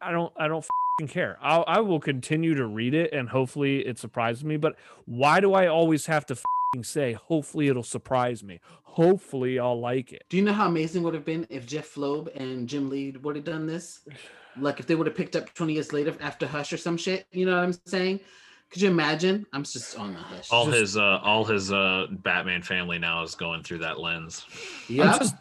[0.00, 0.64] I don't, I don't
[0.98, 1.38] fing care.
[1.40, 4.56] I'll, I will continue to read it, and hopefully it surprises me.
[4.56, 6.36] But why do I always have to
[6.82, 7.12] say?
[7.12, 8.60] Hopefully it'll surprise me.
[8.82, 10.24] Hopefully I'll like it.
[10.28, 13.14] Do you know how amazing it would have been if Jeph Loeb and Jim Lee
[13.22, 14.00] would have done this?
[14.58, 17.26] Like if they would have picked up 20 years later after Hush or some shit.
[17.32, 18.20] You know what I'm saying?
[18.70, 19.46] Could you imagine?
[19.52, 20.50] I'm just on the Hush.
[20.50, 24.46] all Just- his uh all his uh batman family now is going through that lens
[24.88, 25.16] yeah.
[25.18, 25.34] Just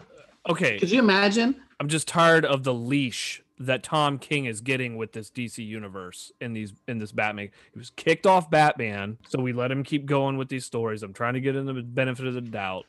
[0.49, 0.77] okay.
[0.79, 1.55] Could you imagine?
[1.79, 6.31] I'm just tired of the leash that Tom King is getting with this DC universe
[6.41, 7.49] in these in this Batman.
[7.73, 11.03] He was kicked off Batman, so we let him keep going with these stories.
[11.03, 12.85] I'm trying to get him the benefit of the doubt,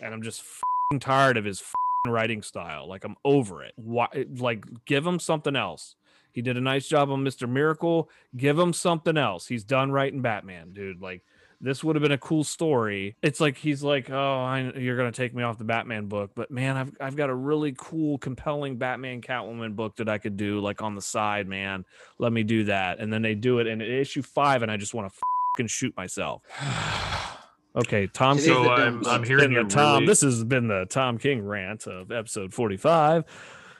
[0.00, 0.42] and I'm just
[1.00, 1.62] tired of his
[2.06, 2.88] writing style.
[2.88, 3.72] Like I'm over it.
[3.76, 4.08] Why?
[4.36, 5.96] Like give him something else.
[6.32, 8.10] He did a nice job on Mister Miracle.
[8.36, 9.46] Give him something else.
[9.46, 11.00] He's done writing Batman, dude.
[11.00, 11.22] Like
[11.60, 13.16] this would have been a cool story.
[13.22, 16.50] It's like he's like, "Oh, I, you're gonna take me off the Batman book, but
[16.50, 20.60] man, I've I've got a really cool, compelling Batman Catwoman book that I could do
[20.60, 21.84] like on the side, man.
[22.18, 24.94] Let me do that." And then they do it in issue five, and I just
[24.94, 25.18] want to
[25.56, 26.42] fucking shoot myself.
[27.76, 28.36] okay, Tom.
[28.38, 29.94] It is King- so i'm i'm hearing the you Tom.
[29.94, 33.24] really, This has been the Tom King rant of episode 45.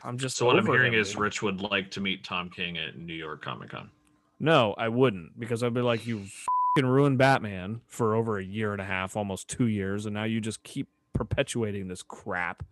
[0.04, 1.18] I'm just so what i'm hearing him, is dude.
[1.20, 3.90] rich would like to meet tom king at new york comic-con
[4.38, 8.72] No, I wouldn't because I'd be like, you fucking ruined Batman for over a year
[8.72, 12.64] and a half, almost two years, and now you just keep perpetuating this crap.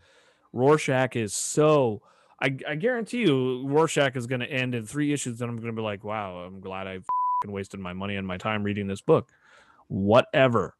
[0.52, 2.02] Rorschach is so.
[2.42, 5.74] I, I guarantee you, Rorschach is going to end in three issues, and I'm going
[5.74, 6.98] to be like, wow, I'm glad I
[7.46, 9.30] wasted my money and my time reading this book.
[9.88, 10.74] Whatever.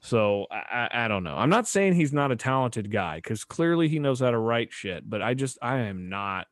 [0.00, 1.34] So I, I, don't know.
[1.34, 4.72] I'm not saying he's not a talented guy because clearly he knows how to write
[4.72, 6.46] shit, but I just I am not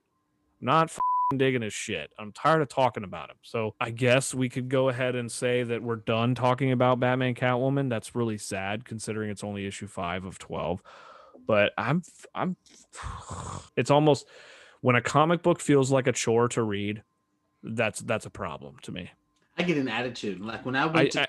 [0.60, 0.90] not
[1.36, 2.12] digging his shit.
[2.18, 3.36] I'm tired of talking about him.
[3.42, 7.34] So I guess we could go ahead and say that we're done talking about Batman
[7.34, 7.88] Catwoman.
[7.88, 10.82] That's really sad considering it's only issue 5 of 12.
[11.46, 12.02] But I'm
[12.34, 12.56] I'm
[13.76, 14.26] it's almost
[14.80, 17.02] when a comic book feels like a chore to read,
[17.62, 19.10] that's that's a problem to me.
[19.56, 20.40] I get an attitude.
[20.40, 21.26] Like when I I, went to I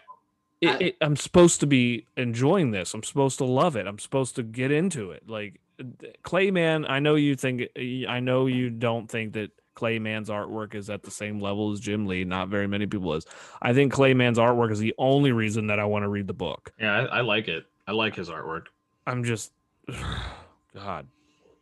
[0.62, 2.93] it, it, I'm supposed to be enjoying this.
[2.93, 3.88] I'm supposed to love it.
[3.88, 5.23] I'm supposed to get into it.
[5.27, 5.84] Like uh,
[6.23, 7.63] Clay Mann, I know you think
[8.08, 11.80] I know you don't think that Clay Mann's artwork is at the same level as
[11.80, 12.24] Jim Lee.
[12.24, 13.26] Not very many people is.
[13.62, 16.34] I think Clay Mann's artwork is the only reason that I want to read the
[16.34, 16.74] book.
[16.80, 18.66] yeah I, I like it i like his artwork
[19.08, 19.52] I'm just
[20.74, 21.08] God,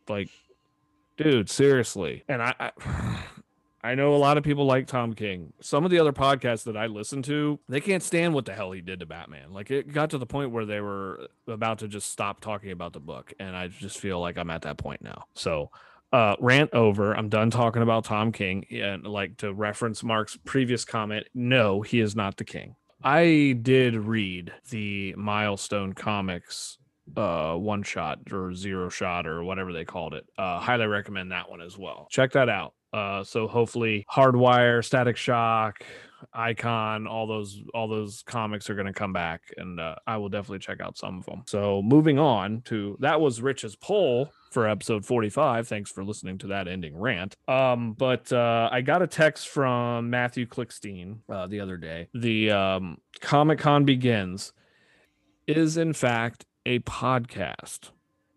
[0.08, 0.28] like,
[1.16, 2.24] dude, seriously.
[2.28, 2.70] And I, I,
[3.84, 5.52] I know a lot of people like Tom King.
[5.60, 8.72] Some of the other podcasts that I listen to, they can't stand what the hell
[8.72, 9.52] he did to Batman.
[9.52, 12.94] Like, it got to the point where they were about to just stop talking about
[12.94, 15.26] the book, and I just feel like I'm at that point now.
[15.34, 15.70] So.
[16.14, 17.12] Uh, rant over.
[17.12, 18.64] I'm done talking about Tom King.
[18.70, 22.76] And like to reference Mark's previous comment, no, he is not the king.
[23.02, 26.78] I did read the Milestone Comics
[27.16, 31.50] uh one shot or zero shot or whatever they called it uh highly recommend that
[31.50, 35.84] one as well check that out uh so hopefully hardware static shock
[36.32, 40.30] icon all those all those comics are going to come back and uh, i will
[40.30, 44.68] definitely check out some of them so moving on to that was rich's poll for
[44.68, 49.06] episode 45 thanks for listening to that ending rant um but uh i got a
[49.06, 54.52] text from matthew klickstein uh, the other day the um comic-con begins
[55.46, 57.90] is in fact a podcast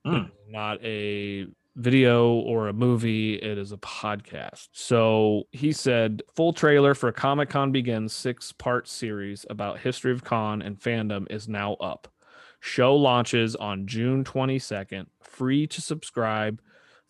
[0.06, 0.24] Hmm.
[0.50, 4.70] not a video or a movie, it is a podcast.
[4.72, 10.24] So he said, full trailer for Comic Con Begins six part series about history of
[10.24, 12.08] con and fandom is now up.
[12.60, 15.08] Show launches on June 22nd.
[15.22, 16.62] Free to subscribe.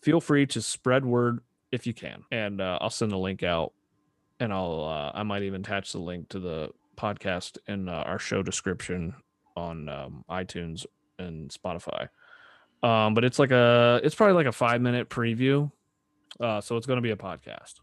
[0.02, 1.40] Feel free to spread word
[1.72, 2.24] if you can.
[2.32, 3.74] And uh, I'll send the link out
[4.40, 8.20] and I'll, uh, I might even attach the link to the podcast in uh, our
[8.20, 9.16] show description
[9.56, 10.86] on um, iTunes
[11.18, 12.10] and Spotify.
[12.84, 15.72] Um, but it's like a it's probably like a five minute preview.
[16.40, 17.76] Uh, so it's going to be a podcast.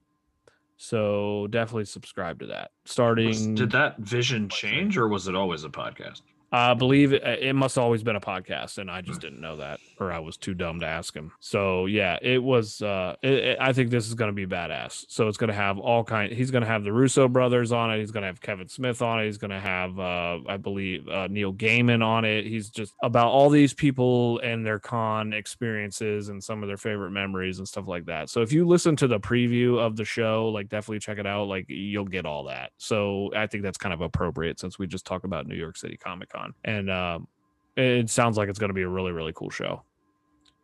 [0.77, 2.70] So definitely subscribe to that.
[2.85, 6.22] Starting Was- did that vision change or was it always a podcast?
[6.56, 9.80] I believe it, it must always been a podcast, and I just didn't know that,
[9.98, 11.32] or I was too dumb to ask him.
[11.40, 12.80] So yeah, it was.
[12.82, 15.04] Uh, it, it- I think this is going to be badass.
[15.08, 16.32] So it's going to have all kind.
[16.32, 17.98] He's going to have the Russo brothers on it.
[18.00, 19.26] He's going to have Kevin Smith on it.
[19.26, 22.44] He's going to have, uh, I believe, uh, Neil Gaiman on it.
[22.46, 27.10] He's just about all these people and their con experiences and some of their favorite
[27.12, 28.28] memories and stuff like that.
[28.28, 31.46] So if you listen to the preview of the show, like definitely check it out.
[31.48, 32.72] Like you'll get all that.
[32.76, 35.96] So I think that's kind of appropriate since we just talked about New York City
[35.96, 37.28] Comic Con, and um,
[37.76, 39.83] it sounds like it's going to be a really really cool show.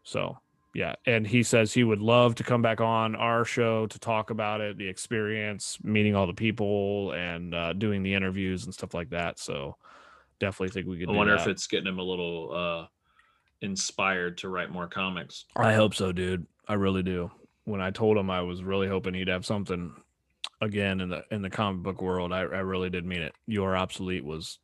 [0.03, 0.39] So
[0.75, 4.31] yeah, and he says he would love to come back on our show to talk
[4.31, 8.95] about it, the experience, meeting all the people, and uh, doing the interviews and stuff
[8.95, 9.39] like that.
[9.39, 9.77] So
[10.39, 11.09] definitely think we could.
[11.09, 12.87] I wonder if it's getting him a little uh
[13.63, 15.45] inspired to write more comics.
[15.57, 16.47] I hope so, dude.
[16.69, 17.31] I really do.
[17.65, 19.93] When I told him I was really hoping he'd have something
[20.61, 23.35] again in the in the comic book world, I, I really did mean it.
[23.47, 24.59] Your obsolete was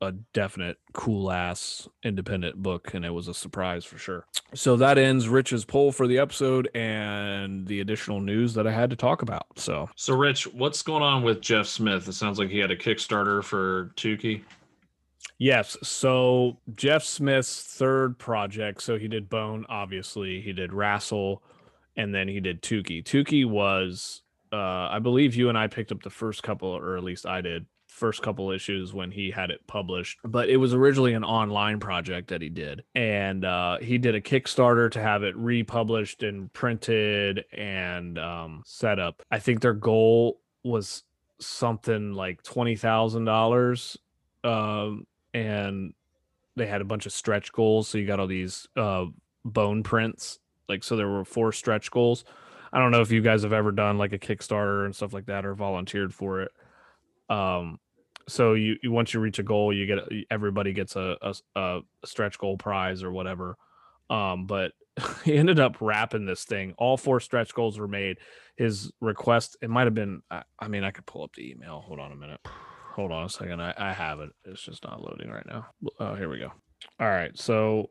[0.00, 4.26] a definite cool ass independent book, and it was a surprise for sure.
[4.52, 8.90] So that ends Rich's poll for the episode and the additional news that I had
[8.90, 9.46] to talk about.
[9.56, 12.06] So So Rich, what's going on with Jeff Smith?
[12.08, 14.42] It sounds like he had a Kickstarter for Tuki.
[15.38, 15.76] Yes.
[15.82, 18.82] So Jeff Smith's third project.
[18.82, 20.40] So he did Bone, obviously.
[20.40, 21.38] He did RASL,
[21.96, 23.02] and then he did Tuki.
[23.02, 24.56] Tuki was, uh,
[24.90, 27.66] I believe you and I picked up the first couple, or at least I did,
[27.94, 30.18] first couple issues when he had it published.
[30.24, 34.20] But it was originally an online project that he did, and uh, he did a
[34.20, 39.22] Kickstarter to have it republished and printed and um, set up.
[39.30, 41.04] I think their goal was
[41.40, 43.98] something like twenty thousand dollars
[44.44, 45.92] um and
[46.56, 47.88] they had a bunch of stretch goals.
[47.88, 49.06] So you got all these uh
[49.44, 50.38] bone prints.
[50.68, 52.24] Like so there were four stretch goals.
[52.72, 55.26] I don't know if you guys have ever done like a kickstarter and stuff like
[55.26, 56.52] that or volunteered for it.
[57.28, 57.78] Um
[58.28, 59.98] so you, you once you reach a goal you get
[60.30, 63.56] everybody gets a, a, a stretch goal prize or whatever.
[64.10, 64.72] Um but
[65.24, 66.74] he ended up wrapping this thing.
[66.78, 68.18] All four stretch goals were made.
[68.56, 71.80] His request it might have been I, I mean i could pull up the email.
[71.86, 72.40] Hold on a minute.
[72.94, 73.60] Hold on a second.
[73.60, 74.30] I, I have it.
[74.44, 75.66] It's just not loading right now.
[75.98, 76.52] Oh here we go.
[77.00, 77.36] All right.
[77.38, 77.90] So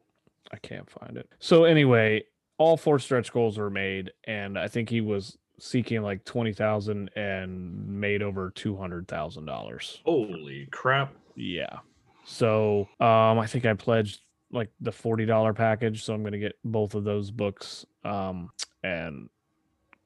[0.52, 1.30] i can't find it.
[1.40, 2.24] So anyway
[2.58, 7.88] all four stretch goals were made and i think he was seeking like 20000 and
[7.88, 11.14] made over $200000 Holy crap.
[11.36, 11.78] yeah.
[12.26, 16.04] So um I think I pledged like the $40 package.
[16.04, 17.86] So I'm gonna get both of those books.
[18.04, 18.50] Um
[18.84, 19.30] and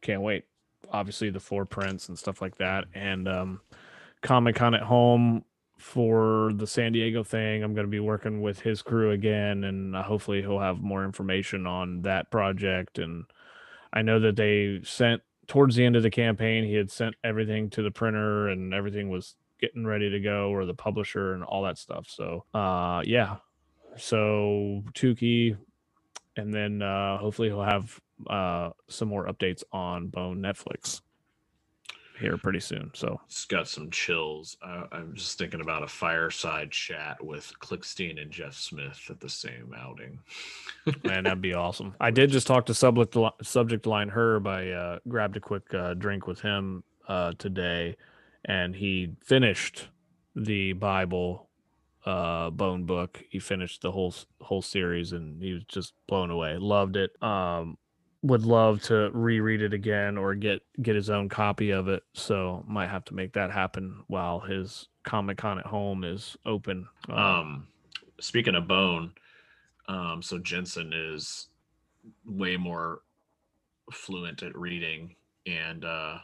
[0.02, 0.46] can't wait.
[0.92, 2.86] Obviously the four prints and stuff like that.
[2.94, 3.62] And um
[4.22, 5.44] Comic Con at home
[5.78, 7.62] for the San Diego thing.
[7.64, 12.02] I'm gonna be working with his crew again and hopefully he'll have more information on
[12.02, 12.98] that project.
[12.98, 13.26] And
[13.94, 17.70] I know that they sent towards the end of the campaign, he had sent everything
[17.72, 21.64] to the printer and everything was getting ready to go or the publisher and all
[21.64, 22.08] that stuff.
[22.10, 23.38] So uh yeah.
[23.98, 25.58] So Tuki
[26.36, 31.02] and then uh hopefully he'll have uh some more updates on Bone Netflix
[32.20, 32.92] here pretty soon.
[32.94, 34.58] So It's got some chills.
[34.62, 39.30] Uh, I'm just thinking about a fireside chat with Klickstein and Jeff Smith at the
[39.30, 40.20] same outing.
[41.04, 41.96] man, that'd be awesome.
[42.00, 44.48] I did just talk to subject subject line Herb.
[44.48, 47.96] I uh, grabbed a quick uh, drink with him uh, today,
[48.46, 49.88] and he finished
[50.36, 51.48] the Bible
[52.06, 53.24] uh, Bone book.
[53.30, 56.58] He finished the whole whole series, and he was just blown away.
[56.58, 57.12] Loved it.
[57.22, 57.78] Um,
[58.24, 62.04] would love to reread it again or get get his own copy of it.
[62.14, 66.88] So might have to make that happen while his Comic Con at home is open.
[67.10, 67.68] Um, Um,
[68.20, 69.14] speaking of bone,
[69.88, 71.48] um, so Jensen is
[72.26, 73.02] way more
[73.92, 76.18] fluent at reading, and uh,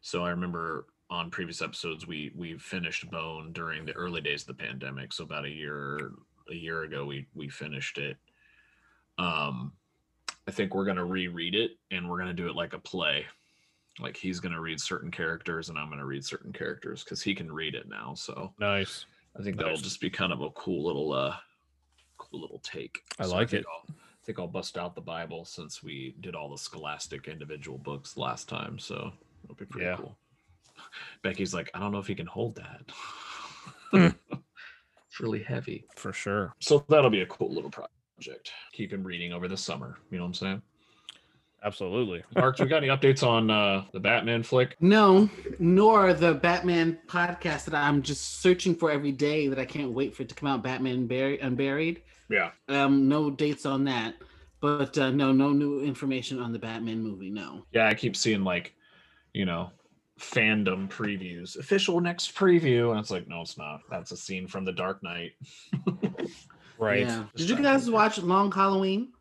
[0.00, 4.48] so I remember on previous episodes we we finished Bone during the early days of
[4.48, 5.12] the pandemic.
[5.12, 6.12] So about a year
[6.50, 8.16] a year ago we we finished it.
[9.18, 9.72] Um,
[10.50, 13.24] I think we're gonna reread it, and we're gonna do it like a play.
[14.00, 17.52] Like he's gonna read certain characters, and I'm gonna read certain characters because he can
[17.52, 18.14] read it now.
[18.14, 19.06] So nice.
[19.38, 21.36] I think that'll just be kind of a cool little uh
[22.18, 22.98] cool little take.
[23.20, 23.66] I So like think it.
[23.72, 27.78] I'll, I think I'll bust out the Bible since we did all the scholastic individual
[27.78, 28.76] books last time.
[28.76, 29.12] So
[29.44, 29.96] it'll be pretty Yeah.
[29.98, 30.18] cool.
[31.22, 32.82] Becky's like, I don't know if he can hold that.
[33.92, 34.08] Hmm.
[35.06, 35.86] it's really heavy.
[35.94, 36.54] For sure.
[36.58, 37.94] So that'll be a cool little project.
[38.72, 39.98] Keep him reading over the summer.
[40.10, 40.62] You know what I'm saying?
[41.62, 42.22] Absolutely.
[42.34, 44.76] Mark, you got any updates on uh, the Batman flick?
[44.80, 45.28] No,
[45.58, 50.14] nor the Batman podcast that I'm just searching for every day that I can't wait
[50.14, 50.62] for it to come out.
[50.62, 52.02] Batman Bur- Unburied.
[52.30, 52.52] Yeah.
[52.68, 54.14] Um, no dates on that,
[54.60, 57.30] but uh, no, no new information on the Batman movie.
[57.30, 57.66] No.
[57.72, 58.74] Yeah, I keep seeing like,
[59.34, 59.70] you know,
[60.18, 63.80] fandom previews, official next preview, and it's like, no, it's not.
[63.90, 65.32] That's a scene from The Dark Knight.
[66.80, 67.06] Right.
[67.06, 67.24] Yeah.
[67.36, 69.12] Did you guys watch Long Halloween?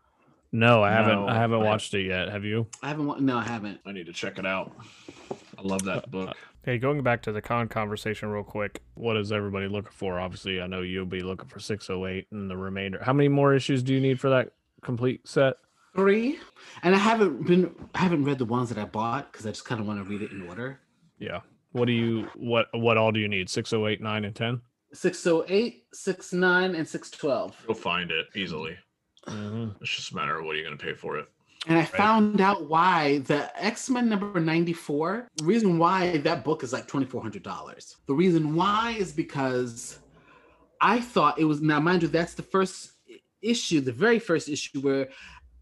[0.51, 1.15] No, I haven't.
[1.15, 2.29] No, I haven't I- watched it yet.
[2.29, 2.67] Have you?
[2.81, 3.05] I haven't.
[3.05, 3.79] wa- No, I haven't.
[3.85, 4.71] I need to check it out.
[5.57, 6.29] I love that uh, book.
[6.29, 8.81] Uh, hey, going back to the con conversation real quick.
[8.95, 10.19] What is everybody looking for?
[10.19, 12.99] Obviously, I know you'll be looking for 608 and the remainder.
[13.03, 15.55] How many more issues do you need for that complete set?
[15.95, 16.39] Three,
[16.83, 17.75] and I haven't been.
[17.93, 20.09] I haven't read the ones that I bought because I just kind of want to
[20.09, 20.79] read it in order.
[21.19, 21.41] Yeah.
[21.73, 23.49] What do you what what all do you need?
[23.49, 24.61] 608, 9 and 10?
[24.93, 27.65] 608, 69, and 612.
[27.67, 28.77] You'll find it easily.
[29.27, 29.75] Mhm.
[29.81, 31.27] It's just a matter of what are you going to pay for it.
[31.67, 36.63] And I found out why the X Men number 94, the reason why that book
[36.63, 37.97] is like $2,400.
[38.07, 39.99] The reason why is because
[40.79, 42.93] I thought it was, now mind you, that's the first
[43.41, 45.09] issue, the very first issue where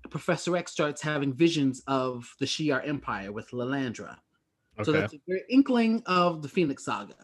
[0.09, 4.17] Professor X starts having visions of the Shi'ar Empire with Lilandra.
[4.75, 4.83] Okay.
[4.83, 7.15] So that's a very inkling of the Phoenix Saga.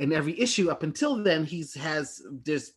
[0.00, 2.72] And every issue up until then, he's has there's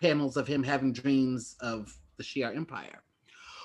[0.00, 3.02] panels of him having dreams of the Shi'ar Empire.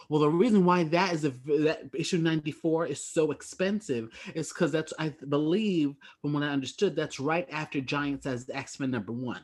[0.10, 4.71] Well, the reason why that is a that issue 94 is so expensive is because
[4.71, 9.43] that's I believe from what I understood, that's right after Giant Size X-Men number one.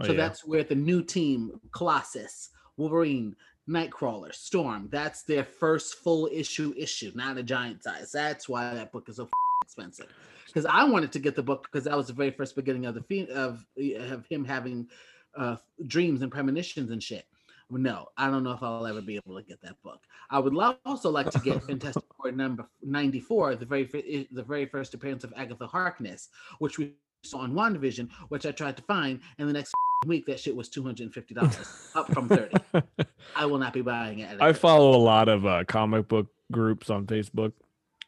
[0.00, 0.18] Oh, so yeah.
[0.18, 3.36] that's where the new team, Colossus, Wolverine,
[3.68, 8.10] Nightcrawler, Storm, that's their first full issue issue, not a giant size.
[8.10, 9.28] That's why that book is so
[9.62, 10.08] expensive.
[10.52, 12.94] Because I wanted to get the book because that was the very first beginning of
[12.94, 14.88] the fe- of of him having
[15.36, 17.24] uh, dreams and premonitions and shit.
[17.72, 20.00] No, I don't know if I'll ever be able to get that book.
[20.28, 24.26] I would love also like to get Fantastic Four number ninety four, the very fir-
[24.32, 28.76] the very first appearance of Agatha Harkness, which we saw on WandaVision, which I tried
[28.78, 29.72] to find, and the next
[30.06, 32.56] week that shit was two hundred and fifty dollars, up from thirty.
[33.36, 34.40] I will not be buying it.
[34.40, 37.52] I follow a lot of uh, comic book groups on Facebook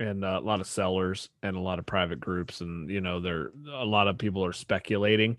[0.03, 3.21] and uh, a lot of sellers and a lot of private groups and you know
[3.21, 5.39] there a lot of people are speculating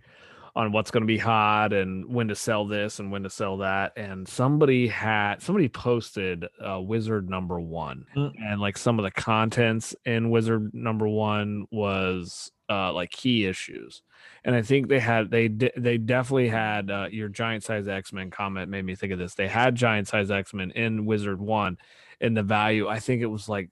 [0.55, 3.57] on what's going to be hot and when to sell this and when to sell
[3.57, 8.31] that and somebody had somebody posted uh, wizard number 1 Mm.
[8.39, 14.03] and like some of the contents in wizard number 1 was uh like key issues
[14.45, 18.13] and I think they had they de- they definitely had uh, your giant size X
[18.13, 19.35] Men comment made me think of this.
[19.35, 21.77] They had giant size X Men in Wizard One,
[22.21, 23.69] and the value I think it was like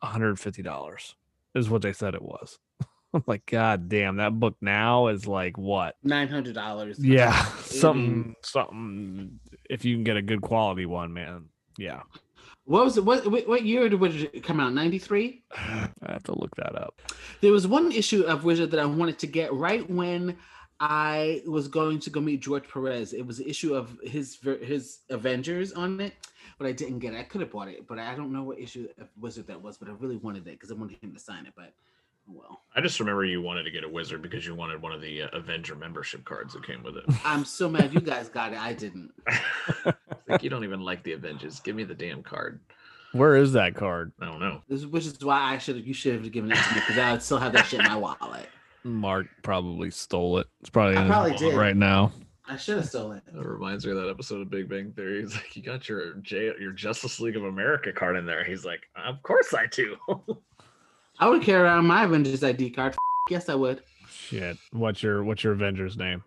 [0.00, 1.14] one hundred fifty dollars
[1.54, 2.58] is what they said it was.
[3.14, 5.96] I'm like, God damn, that book now is like what?
[6.02, 6.98] nine hundred dollars.
[7.02, 8.32] Yeah, something mm-hmm.
[8.42, 9.40] something.
[9.70, 11.46] If you can get a good quality one, man.
[11.78, 12.02] Yeah,
[12.64, 13.04] What was it?
[13.04, 14.72] What what what year did Wizard come out?
[14.74, 15.42] Ninety three.
[15.56, 17.00] I have to look that up.
[17.40, 20.36] There was one issue of Wizard that I wanted to get right when
[20.80, 23.12] I was going to go meet George Perez.
[23.12, 26.14] It was an issue of his his Avengers on it,
[26.56, 27.18] but I didn't get it.
[27.18, 29.76] I could have bought it, but I don't know what issue of Wizard that was.
[29.76, 31.52] But I really wanted it because I wanted him to sign it.
[31.56, 31.72] But
[32.30, 34.92] oh well, I just remember you wanted to get a wizard because you wanted one
[34.92, 37.04] of the uh, Avenger membership cards that came with it.
[37.24, 38.60] I'm so mad you guys got it.
[38.60, 39.12] I didn't.
[40.28, 41.58] like you don't even like the Avengers.
[41.58, 42.60] Give me the damn card.
[43.12, 44.12] Where is that card?
[44.20, 44.62] I don't know.
[44.68, 45.86] This, which is why I should have.
[45.86, 47.86] You should have given it to me because I would still have that shit in
[47.86, 48.48] my wallet.
[48.84, 50.46] Mark probably stole it.
[50.60, 51.54] It's probably, I in his probably did.
[51.54, 52.12] right now.
[52.50, 53.24] I should have stolen it.
[53.34, 55.20] That reminds me of that episode of Big Bang Theory.
[55.20, 58.64] He's like, "You got your J- your Justice League of America card in there." He's
[58.64, 59.96] like, "Of course I do."
[61.20, 62.96] I would carry around my Avengers ID card.
[63.28, 63.82] Yes, I would.
[64.10, 64.56] Shit.
[64.72, 66.24] What's your what's your Avengers name?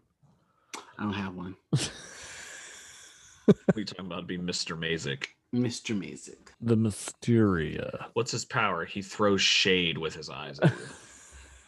[0.99, 1.55] I don't have one.
[3.75, 4.77] we talking about being Mr.
[4.77, 5.27] Mazik.
[5.53, 5.97] Mr.
[5.97, 6.49] Mazik.
[6.61, 8.07] The Mysteria.
[8.13, 8.85] What's his power?
[8.85, 10.59] He throws shade with his eyes.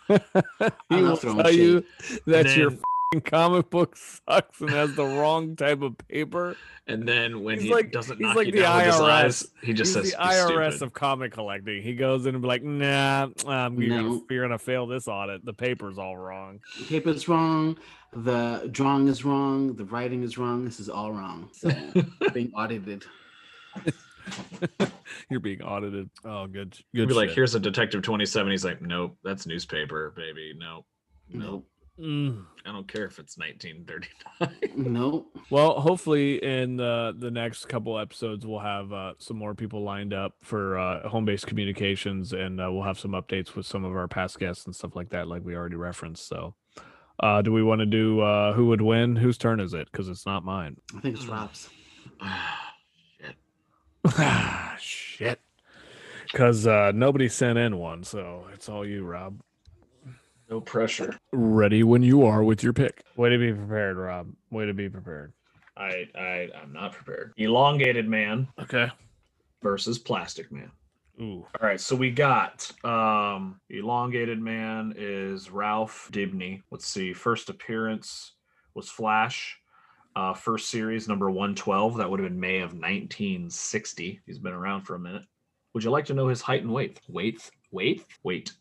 [0.90, 1.84] He will tell you
[2.28, 6.56] that your then- f***ing comic book sucks and has the wrong type of paper.
[6.88, 8.96] And then when He's he like- doesn't he's knock like you the down with his
[8.96, 9.02] IRS.
[9.10, 11.82] eyes, he just He's says the IRS stupid." of comic collecting.
[11.82, 14.24] He goes in and be like, "Nah, um, you're, gonna, No.
[14.30, 15.46] you're gonna fail this audit.
[15.46, 17.78] The paper's all wrong." The paper's wrong.
[18.16, 19.76] The drawing is wrong.
[19.76, 20.66] The writing is wrong.
[20.66, 21.50] This is all wrong.
[21.54, 21.72] So
[22.34, 23.06] being audited.
[25.30, 26.10] you're being audited.
[26.26, 26.76] Oh, good.
[26.92, 27.08] He'd Good.
[27.10, 27.36] be like, shit.
[27.36, 30.54] "Here's a Detective 27." He's like, "Nope, that's newspaper, baby.
[30.58, 30.86] Nope,
[31.30, 31.68] nope." Nope.
[32.00, 32.46] Mm.
[32.66, 34.94] I don't care if it's 1939.
[34.94, 35.28] No.
[35.52, 40.12] Well, hopefully in uh, the next couple episodes we'll have uh, some more people lined
[40.12, 44.08] up for uh, home-based communications, and uh, we'll have some updates with some of our
[44.08, 46.28] past guests and stuff like that, like we already referenced.
[46.28, 46.56] So,
[47.20, 49.16] uh, do we want to do uh, who would win?
[49.16, 49.88] Whose turn is it?
[49.92, 50.78] Because it's not mine.
[50.98, 51.70] I think it's Rob's.
[53.20, 53.36] Shit.
[54.18, 55.03] Ah, Shit.
[56.32, 59.40] Because uh, nobody sent in one, so it's all you, Rob.
[60.50, 61.16] No pressure.
[61.32, 63.04] Ready when you are with your pick.
[63.16, 64.32] Way to be prepared, Rob.
[64.52, 65.34] Way to be prepared.
[65.78, 67.34] I I I'm not prepared.
[67.38, 68.92] Elongated man Okay.
[69.62, 70.72] versus plastic man.
[71.20, 71.46] Ooh.
[71.60, 76.62] All right, so we got um elongated man is Ralph Dibney.
[76.72, 77.14] Let's see.
[77.14, 78.34] First appearance
[78.76, 79.60] was Flash.
[80.16, 81.98] Uh first series number 112.
[81.98, 84.22] That would have been May of 1960.
[84.26, 85.24] He's been around for a minute.
[85.74, 87.00] Would you like to know his height and weight?
[87.08, 88.54] Weight, weight, weight.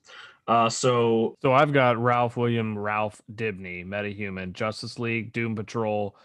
[0.47, 6.17] Uh so So I've got Ralph William Ralph Dibney, Metahuman, Justice League, Doom Patrol,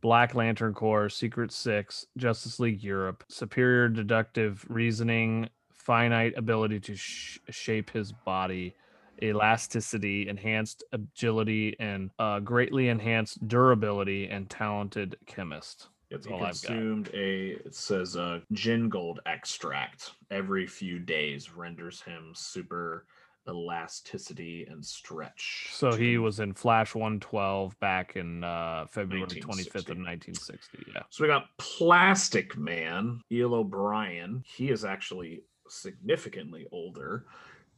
[0.00, 7.38] Black Lantern Corps, Secret Six, Justice League Europe, superior deductive reasoning, finite ability to sh-
[7.50, 8.74] shape his body,
[9.22, 15.88] elasticity, enhanced agility, and uh, greatly enhanced durability, and talented chemist.
[16.10, 16.68] That's he all I've got.
[16.68, 23.04] consumed a it says a Gingold extract every few days renders him super
[23.48, 25.68] elasticity and stretch.
[25.72, 30.78] So he was in Flash 112 back in uh, February 25th of 1960.
[30.94, 31.02] Yeah.
[31.10, 34.44] So we got Plastic Man, Eel O'Brien.
[34.46, 37.26] He is actually significantly older.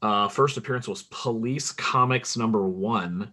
[0.03, 3.32] Uh, first appearance was Police Comics number one,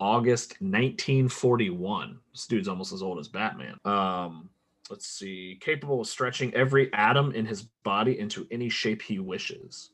[0.00, 2.18] August 1941.
[2.32, 3.78] This dude's almost as old as Batman.
[3.84, 4.50] Um,
[4.90, 5.58] let's see.
[5.60, 9.90] Capable of stretching every atom in his body into any shape he wishes.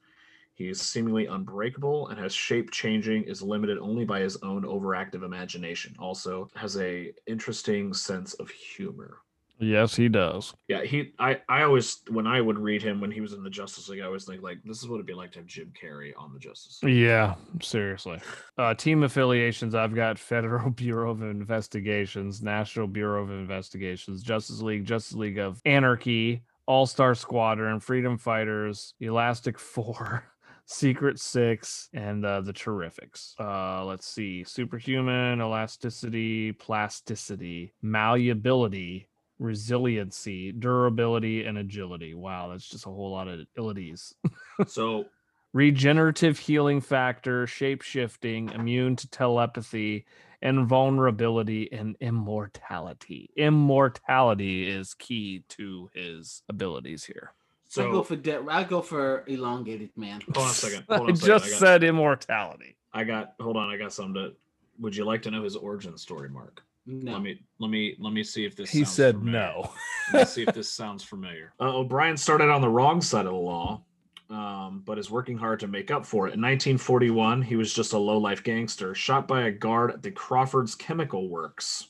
[0.55, 5.25] He is seemingly unbreakable and has shape changing is limited only by his own overactive
[5.25, 5.95] imagination.
[5.99, 9.19] Also has a interesting sense of humor.
[9.59, 10.53] Yes, he does.
[10.69, 13.51] Yeah, he I I always when I would read him when he was in the
[13.51, 15.73] Justice League, I always think like this is what it'd be like to have Jim
[15.81, 16.97] Carrey on the Justice League.
[16.97, 18.21] Yeah, seriously.
[18.59, 24.85] Uh, team affiliations I've got Federal Bureau of Investigations, National Bureau of Investigations, Justice League,
[24.85, 30.25] Justice League of Anarchy, All Star Squadron, Freedom Fighters, Elastic Four,
[30.67, 33.35] Secret Six, and uh, the Terrifics.
[33.39, 39.09] Uh, let's see Superhuman, Elasticity, Plasticity, Malleability.
[39.39, 42.15] Resiliency, durability, and agility.
[42.15, 44.15] Wow, that's just a whole lot of abilities
[44.67, 45.07] So
[45.53, 50.05] regenerative healing factor, shape shifting, immune to telepathy,
[50.43, 53.31] invulnerability, and immortality.
[53.37, 57.33] Immortality is key to his abilities here.
[57.69, 60.21] So I go so for de- I go for elongated man.
[60.35, 60.85] hold on a second.
[60.89, 61.35] Hold on I a second.
[61.35, 62.77] just I got, said immortality.
[62.93, 64.33] I got hold on, I got something to
[64.79, 66.63] would you like to know his origin story, Mark?
[66.87, 67.13] No.
[67.13, 69.39] Let me let me let me see if this He sounds said familiar.
[69.41, 69.71] no.
[70.13, 71.53] Let's see if this sounds familiar.
[71.61, 73.83] Uh, O'Brien started on the wrong side of the law,
[74.29, 76.35] um, but is working hard to make up for it.
[76.35, 80.75] In 1941, he was just a low-life gangster shot by a guard at the Crawford's
[80.75, 81.89] Chemical Works.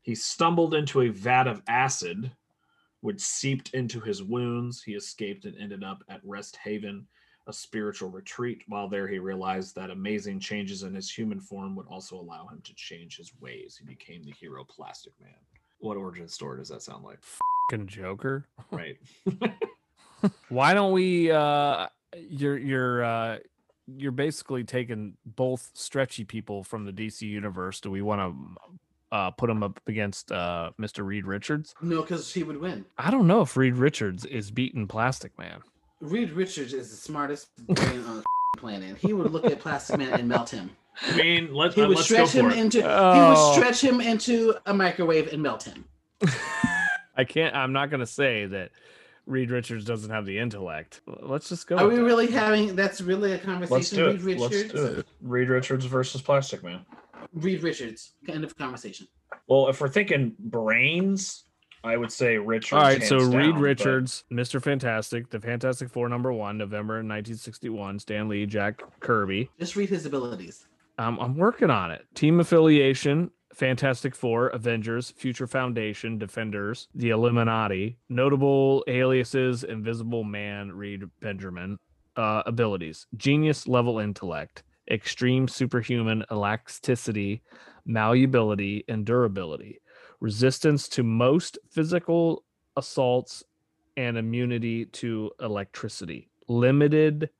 [0.00, 2.32] He stumbled into a vat of acid,
[3.00, 4.82] which seeped into his wounds.
[4.82, 7.06] He escaped and ended up at Rest Haven,
[7.46, 8.62] a spiritual retreat.
[8.68, 12.60] While there, he realized that amazing changes in his human form would also allow him
[12.64, 13.76] to change his ways.
[13.78, 15.34] He became the hero Plastic Man.
[15.78, 17.18] What origin story does that sound like?
[17.70, 18.46] Fucking Joker.
[18.70, 18.98] Right.
[20.48, 23.38] Why don't we uh you're you're uh
[23.86, 27.80] you're basically taking both stretchy people from the DC universe.
[27.80, 28.76] Do we want to
[29.10, 31.04] uh put them up against uh Mr.
[31.04, 31.74] Reed Richards?
[31.82, 32.84] No, because he would win.
[32.96, 35.62] I don't know if Reed Richards is beating Plastic Man.
[36.02, 38.24] Reed Richards is the smartest brain on the
[38.58, 38.98] planet.
[38.98, 40.70] He would look at Plastic Man and melt him.
[41.02, 42.60] I mean, let, He uh, would let's go stretch him for it.
[42.60, 42.78] into.
[42.78, 43.28] He Oh.
[43.54, 45.84] would stretch him into a microwave and melt him.
[47.16, 47.54] I can't.
[47.54, 48.70] I'm not gonna say that
[49.26, 51.00] Reed Richards doesn't have the intellect.
[51.06, 51.76] Let's just go.
[51.76, 52.02] Are we that.
[52.04, 52.74] really having?
[52.74, 53.98] That's really a Let's conversation.
[53.98, 54.40] do Reed it.
[54.40, 54.72] Let's Richards.
[54.74, 55.06] do it.
[55.22, 56.84] Reed Richards versus Plastic Man.
[57.32, 58.12] Reed Richards.
[58.28, 59.06] End of conversation.
[59.46, 61.44] Well, if we're thinking brains,
[61.84, 62.72] I would say Richards.
[62.72, 64.62] All right, so hands Reed down, but- Richards, Mr.
[64.62, 67.98] Fantastic, the Fantastic Four number one, November 1961.
[67.98, 69.50] Stan Lee, Jack Kirby.
[69.58, 70.66] Just read his abilities.
[70.98, 72.04] Um, I'm working on it.
[72.14, 77.96] Team affiliation: Fantastic Four, Avengers, Future Foundation, Defenders, the Illuminati.
[78.08, 81.78] Notable aliases: Invisible Man, Reed Benjamin.
[82.14, 87.42] Uh, abilities: Genius level intellect, extreme superhuman elasticity,
[87.86, 89.80] malleability, and durability.
[90.22, 92.44] Resistance to most physical
[92.76, 93.44] assaults
[93.98, 96.30] and immunity to electricity.
[96.48, 97.30] Limited,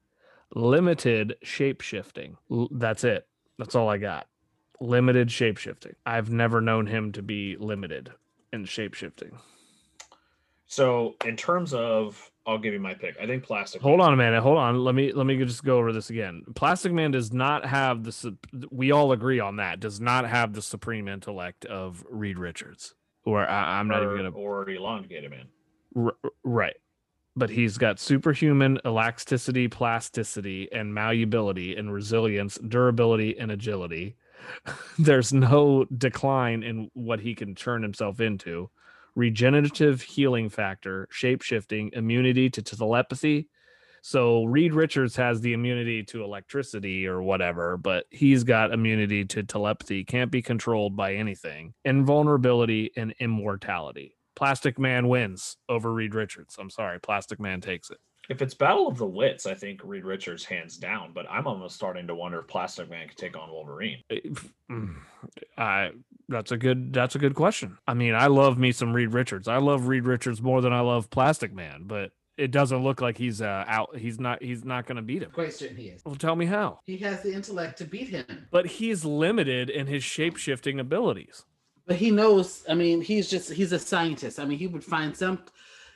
[0.54, 2.36] limited shape shifting.
[2.72, 3.28] That's it.
[3.58, 4.26] That's all I got.
[4.80, 5.94] limited shapeshifting.
[6.06, 8.12] I've never known him to be limited
[8.52, 9.38] in shapeshifting.
[10.66, 13.16] So in terms of, I'll give you my pick.
[13.20, 13.82] I think plastic.
[13.82, 14.42] Hold on a minute.
[14.42, 14.82] Hold on.
[14.82, 16.42] Let me let me just go over this again.
[16.54, 18.36] Plastic Man does not have the.
[18.70, 19.78] We all agree on that.
[19.80, 22.94] Does not have the supreme intellect of Reed Richards.
[23.24, 24.30] Or I, I'm not even gonna.
[24.30, 25.46] or elongated man.
[25.96, 26.74] R- right.
[27.36, 34.16] But he's got superhuman elasticity, plasticity, and malleability, and resilience, durability, and agility.
[34.98, 38.68] There's no decline in what he can turn himself into.
[39.14, 43.48] Regenerative healing factor, shape shifting, immunity to telepathy.
[44.02, 49.44] So Reed Richards has the immunity to electricity or whatever, but he's got immunity to
[49.44, 51.74] telepathy, can't be controlled by anything.
[51.84, 54.16] Invulnerability and immortality.
[54.34, 56.56] Plastic Man wins over Reed Richards.
[56.58, 57.98] I'm sorry, Plastic Man takes it.
[58.28, 61.12] If it's Battle of the Wits, I think Reed Richards hands down.
[61.12, 64.02] But I'm almost starting to wonder if Plastic Man could take on Wolverine.
[65.58, 65.90] I
[66.32, 67.78] that's a good that's a good question.
[67.86, 69.48] I mean, I love me some Reed Richards.
[69.48, 73.18] I love Reed Richards more than I love Plastic Man, but it doesn't look like
[73.18, 73.96] he's uh, out.
[73.96, 74.42] He's not.
[74.42, 75.30] He's not going to beat him.
[75.30, 76.02] Quite certain he is.
[76.04, 76.80] Well, tell me how.
[76.84, 78.46] He has the intellect to beat him.
[78.50, 81.44] But he's limited in his shape shifting abilities.
[81.86, 82.64] But he knows.
[82.68, 84.40] I mean, he's just he's a scientist.
[84.40, 85.44] I mean, he would find some.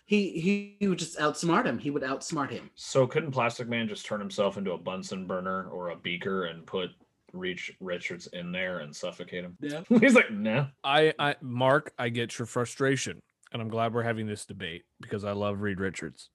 [0.04, 1.78] He he, he would just outsmart him.
[1.78, 2.70] He would outsmart him.
[2.74, 6.66] So couldn't Plastic Man just turn himself into a Bunsen burner or a beaker and
[6.66, 6.90] put
[7.38, 9.56] Reed Richards in there and suffocate him?
[9.60, 9.82] Yeah.
[10.00, 10.66] He's like, no.
[10.82, 13.20] I, I, Mark, I get your frustration,
[13.52, 16.30] and I'm glad we're having this debate because I love Reed Richards.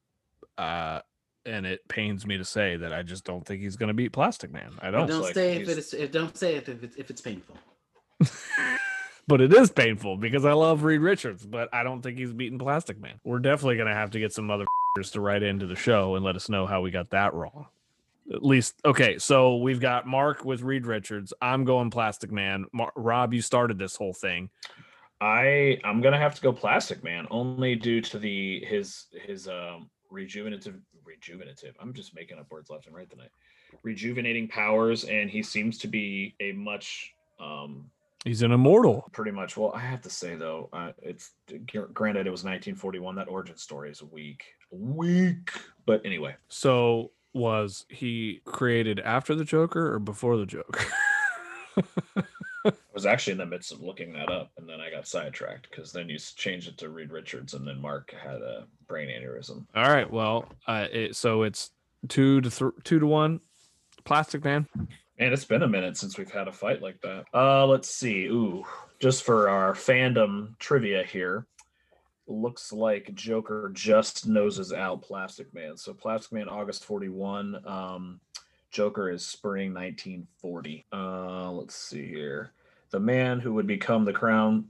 [0.57, 0.99] Uh,
[1.45, 4.11] and it pains me to say that I just don't think he's going to beat
[4.11, 4.73] Plastic Man.
[4.79, 5.07] I don't.
[5.07, 7.57] Don't like say if it's if don't say it if it's if it's painful.
[9.27, 12.59] but it is painful because I love Reed Richards, but I don't think he's beating
[12.59, 13.19] Plastic Man.
[13.23, 14.65] We're definitely going to have to get some other
[15.11, 17.67] to write into the show and let us know how we got that wrong.
[18.33, 19.17] At least, okay.
[19.17, 21.33] So we've got Mark with Reed Richards.
[21.41, 22.65] I'm going Plastic Man.
[22.73, 24.49] Mar- Rob, you started this whole thing.
[25.19, 29.89] I I'm gonna have to go Plastic Man only due to the his his um
[30.11, 31.73] rejuvenative rejuvenative.
[31.79, 33.29] I'm just making up words left and right tonight.
[33.83, 37.89] Rejuvenating powers, and he seems to be a much um
[38.23, 39.09] He's an immortal.
[39.13, 39.57] pretty much.
[39.57, 41.31] Well, I have to say though, uh, it's
[41.93, 43.15] granted it was 1941.
[43.15, 45.49] That origin story is weak, weak.
[45.87, 50.85] But anyway, So was he created after the Joker or before the Joker?
[52.63, 55.69] I was actually in the midst of looking that up, and then I got sidetracked
[55.69, 59.65] because then you changed it to Reed Richards, and then Mark had a brain aneurysm.
[59.73, 60.09] All right.
[60.09, 61.71] Well, uh, it, so it's
[62.07, 63.39] two to th- two to one.
[64.03, 64.67] Plastic Man.
[65.17, 67.25] And it's been a minute since we've had a fight like that.
[67.33, 68.25] Uh, let's see.
[68.25, 68.65] Ooh,
[68.99, 71.45] just for our fandom trivia here,
[72.27, 75.77] looks like Joker just noses out Plastic Man.
[75.77, 77.61] So Plastic Man, August forty-one.
[77.65, 78.19] Um,
[78.71, 80.85] Joker is spring 1940.
[80.93, 82.53] Uh, let's see here.
[82.91, 84.65] The man who would become the crown,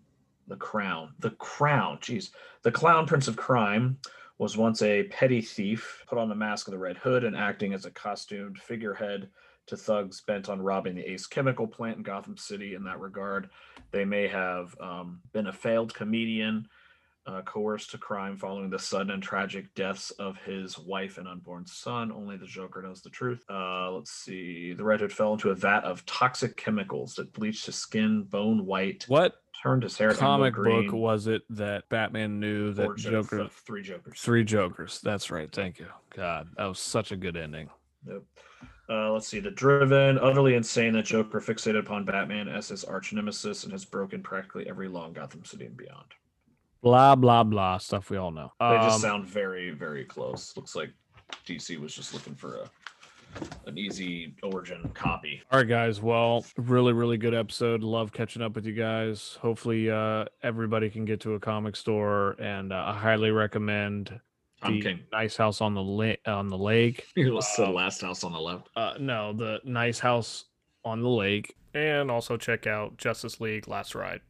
[0.47, 1.99] the crown, the crown.
[2.01, 2.31] Jeez,
[2.63, 3.97] the clown prince of crime
[4.39, 7.73] was once a petty thief, put on the mask of the Red Hood and acting
[7.73, 9.29] as a costumed figurehead
[9.67, 12.73] to thugs bent on robbing the Ace Chemical plant in Gotham City.
[12.73, 13.51] In that regard,
[13.91, 16.67] they may have um, been a failed comedian,
[17.27, 21.65] uh, coerced to crime following the sudden and tragic deaths of his wife and unborn
[21.65, 22.11] son.
[22.11, 23.43] Only the Joker knows the truth.
[23.49, 24.73] Uh, let's see.
[24.73, 28.65] The Red Hood fell into a vat of toxic chemicals that bleached his skin bone
[28.65, 33.41] white, What turned his hair comic book was it that Batman knew that Joker?
[33.41, 34.19] uh, three Jokers.
[34.19, 34.99] Three Jokers.
[35.03, 35.51] That's right.
[35.51, 35.87] Thank you.
[36.15, 37.69] God, that was such a good ending.
[38.07, 38.23] Yep.
[38.89, 39.39] Uh, let's see.
[39.39, 43.85] The driven, utterly insane that Joker fixated upon Batman as his arch nemesis and has
[43.85, 46.07] broken practically every law in Gotham City and beyond.
[46.83, 48.51] Blah blah blah stuff we all know.
[48.59, 50.55] They just Um, sound very, very close.
[50.57, 50.89] Looks like
[51.45, 52.69] DC was just looking for a
[53.65, 55.41] an easy origin copy.
[55.51, 56.01] All right, guys.
[56.01, 57.81] Well, really, really good episode.
[57.81, 59.37] Love catching up with you guys.
[59.41, 64.19] Hopefully, uh, everybody can get to a comic store, and uh, I highly recommend
[64.61, 64.99] Tom the King.
[65.13, 67.05] Nice House on the la- on the Lake.
[67.15, 68.67] It was the last house on the left.
[68.75, 70.45] Uh, no, the Nice House
[70.83, 74.21] on the Lake, and also check out Justice League Last Ride.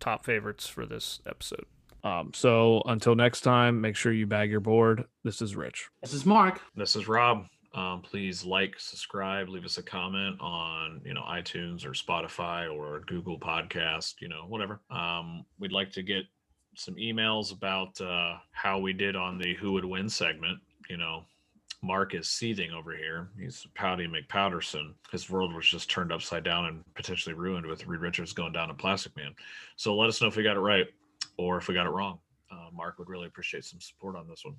[0.00, 1.64] Top favorites for this episode.
[2.04, 5.04] Um, so until next time, make sure you bag your board.
[5.24, 5.88] This is Rich.
[6.02, 6.60] This is Mark.
[6.74, 7.46] This is Rob.
[7.72, 13.00] Um, please like, subscribe, leave us a comment on you know iTunes or Spotify or
[13.06, 14.80] Google Podcast, you know whatever.
[14.90, 16.24] Um, we'd like to get
[16.76, 20.58] some emails about uh, how we did on the Who Would Win segment.
[20.88, 21.24] You know,
[21.82, 23.28] Mark is seething over here.
[23.38, 24.94] He's Pouty McPowderson.
[25.12, 28.68] His world was just turned upside down and potentially ruined with Reed Richards going down
[28.68, 29.34] to Plastic Man.
[29.76, 30.86] So let us know if we got it right
[31.36, 32.18] or if we got it wrong.
[32.50, 34.56] Uh, Mark would really appreciate some support on this one.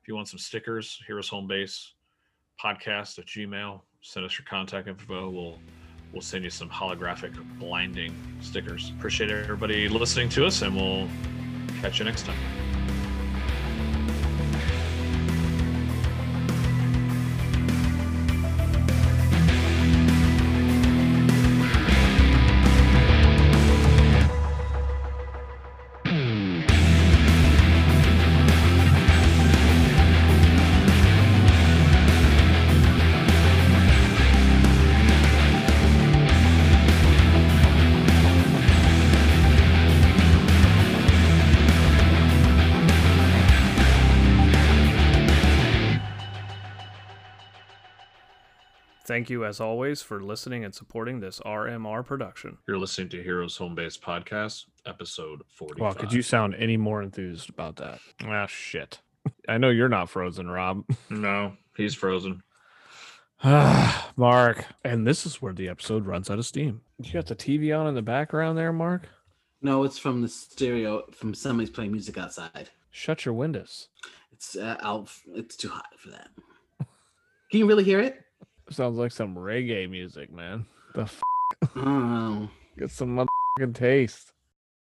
[0.00, 1.94] If you want some stickers, Heroes Home Base
[2.62, 3.80] podcast at Gmail.
[4.02, 5.30] Send us your contact info.
[5.30, 5.58] We'll
[6.12, 8.92] we'll send you some holographic blinding stickers.
[8.98, 11.08] Appreciate everybody listening to us, and we'll
[11.80, 12.63] catch you next time.
[49.14, 52.58] Thank you, as always, for listening and supporting this RMR production.
[52.66, 55.80] You're listening to Heroes Home Base Podcast, episode 45.
[55.80, 58.00] Wow, could you sound any more enthused about that?
[58.26, 58.98] Ah, shit.
[59.48, 60.82] I know you're not frozen, Rob.
[61.10, 62.42] No, he's frozen.
[63.44, 64.64] Mark.
[64.82, 66.80] And this is where the episode runs out of steam.
[67.00, 69.08] You got the TV on in the background there, Mark?
[69.62, 72.70] No, it's from the stereo from somebody's playing music outside.
[72.90, 73.90] Shut your windows.
[74.32, 75.08] It's uh, out.
[75.36, 76.30] It's too hot for that.
[77.52, 78.23] Can you really hear it?
[78.70, 80.66] Sounds like some reggae music, man.
[80.94, 81.20] The f-
[81.76, 84.32] Oh, get some motherfucking taste.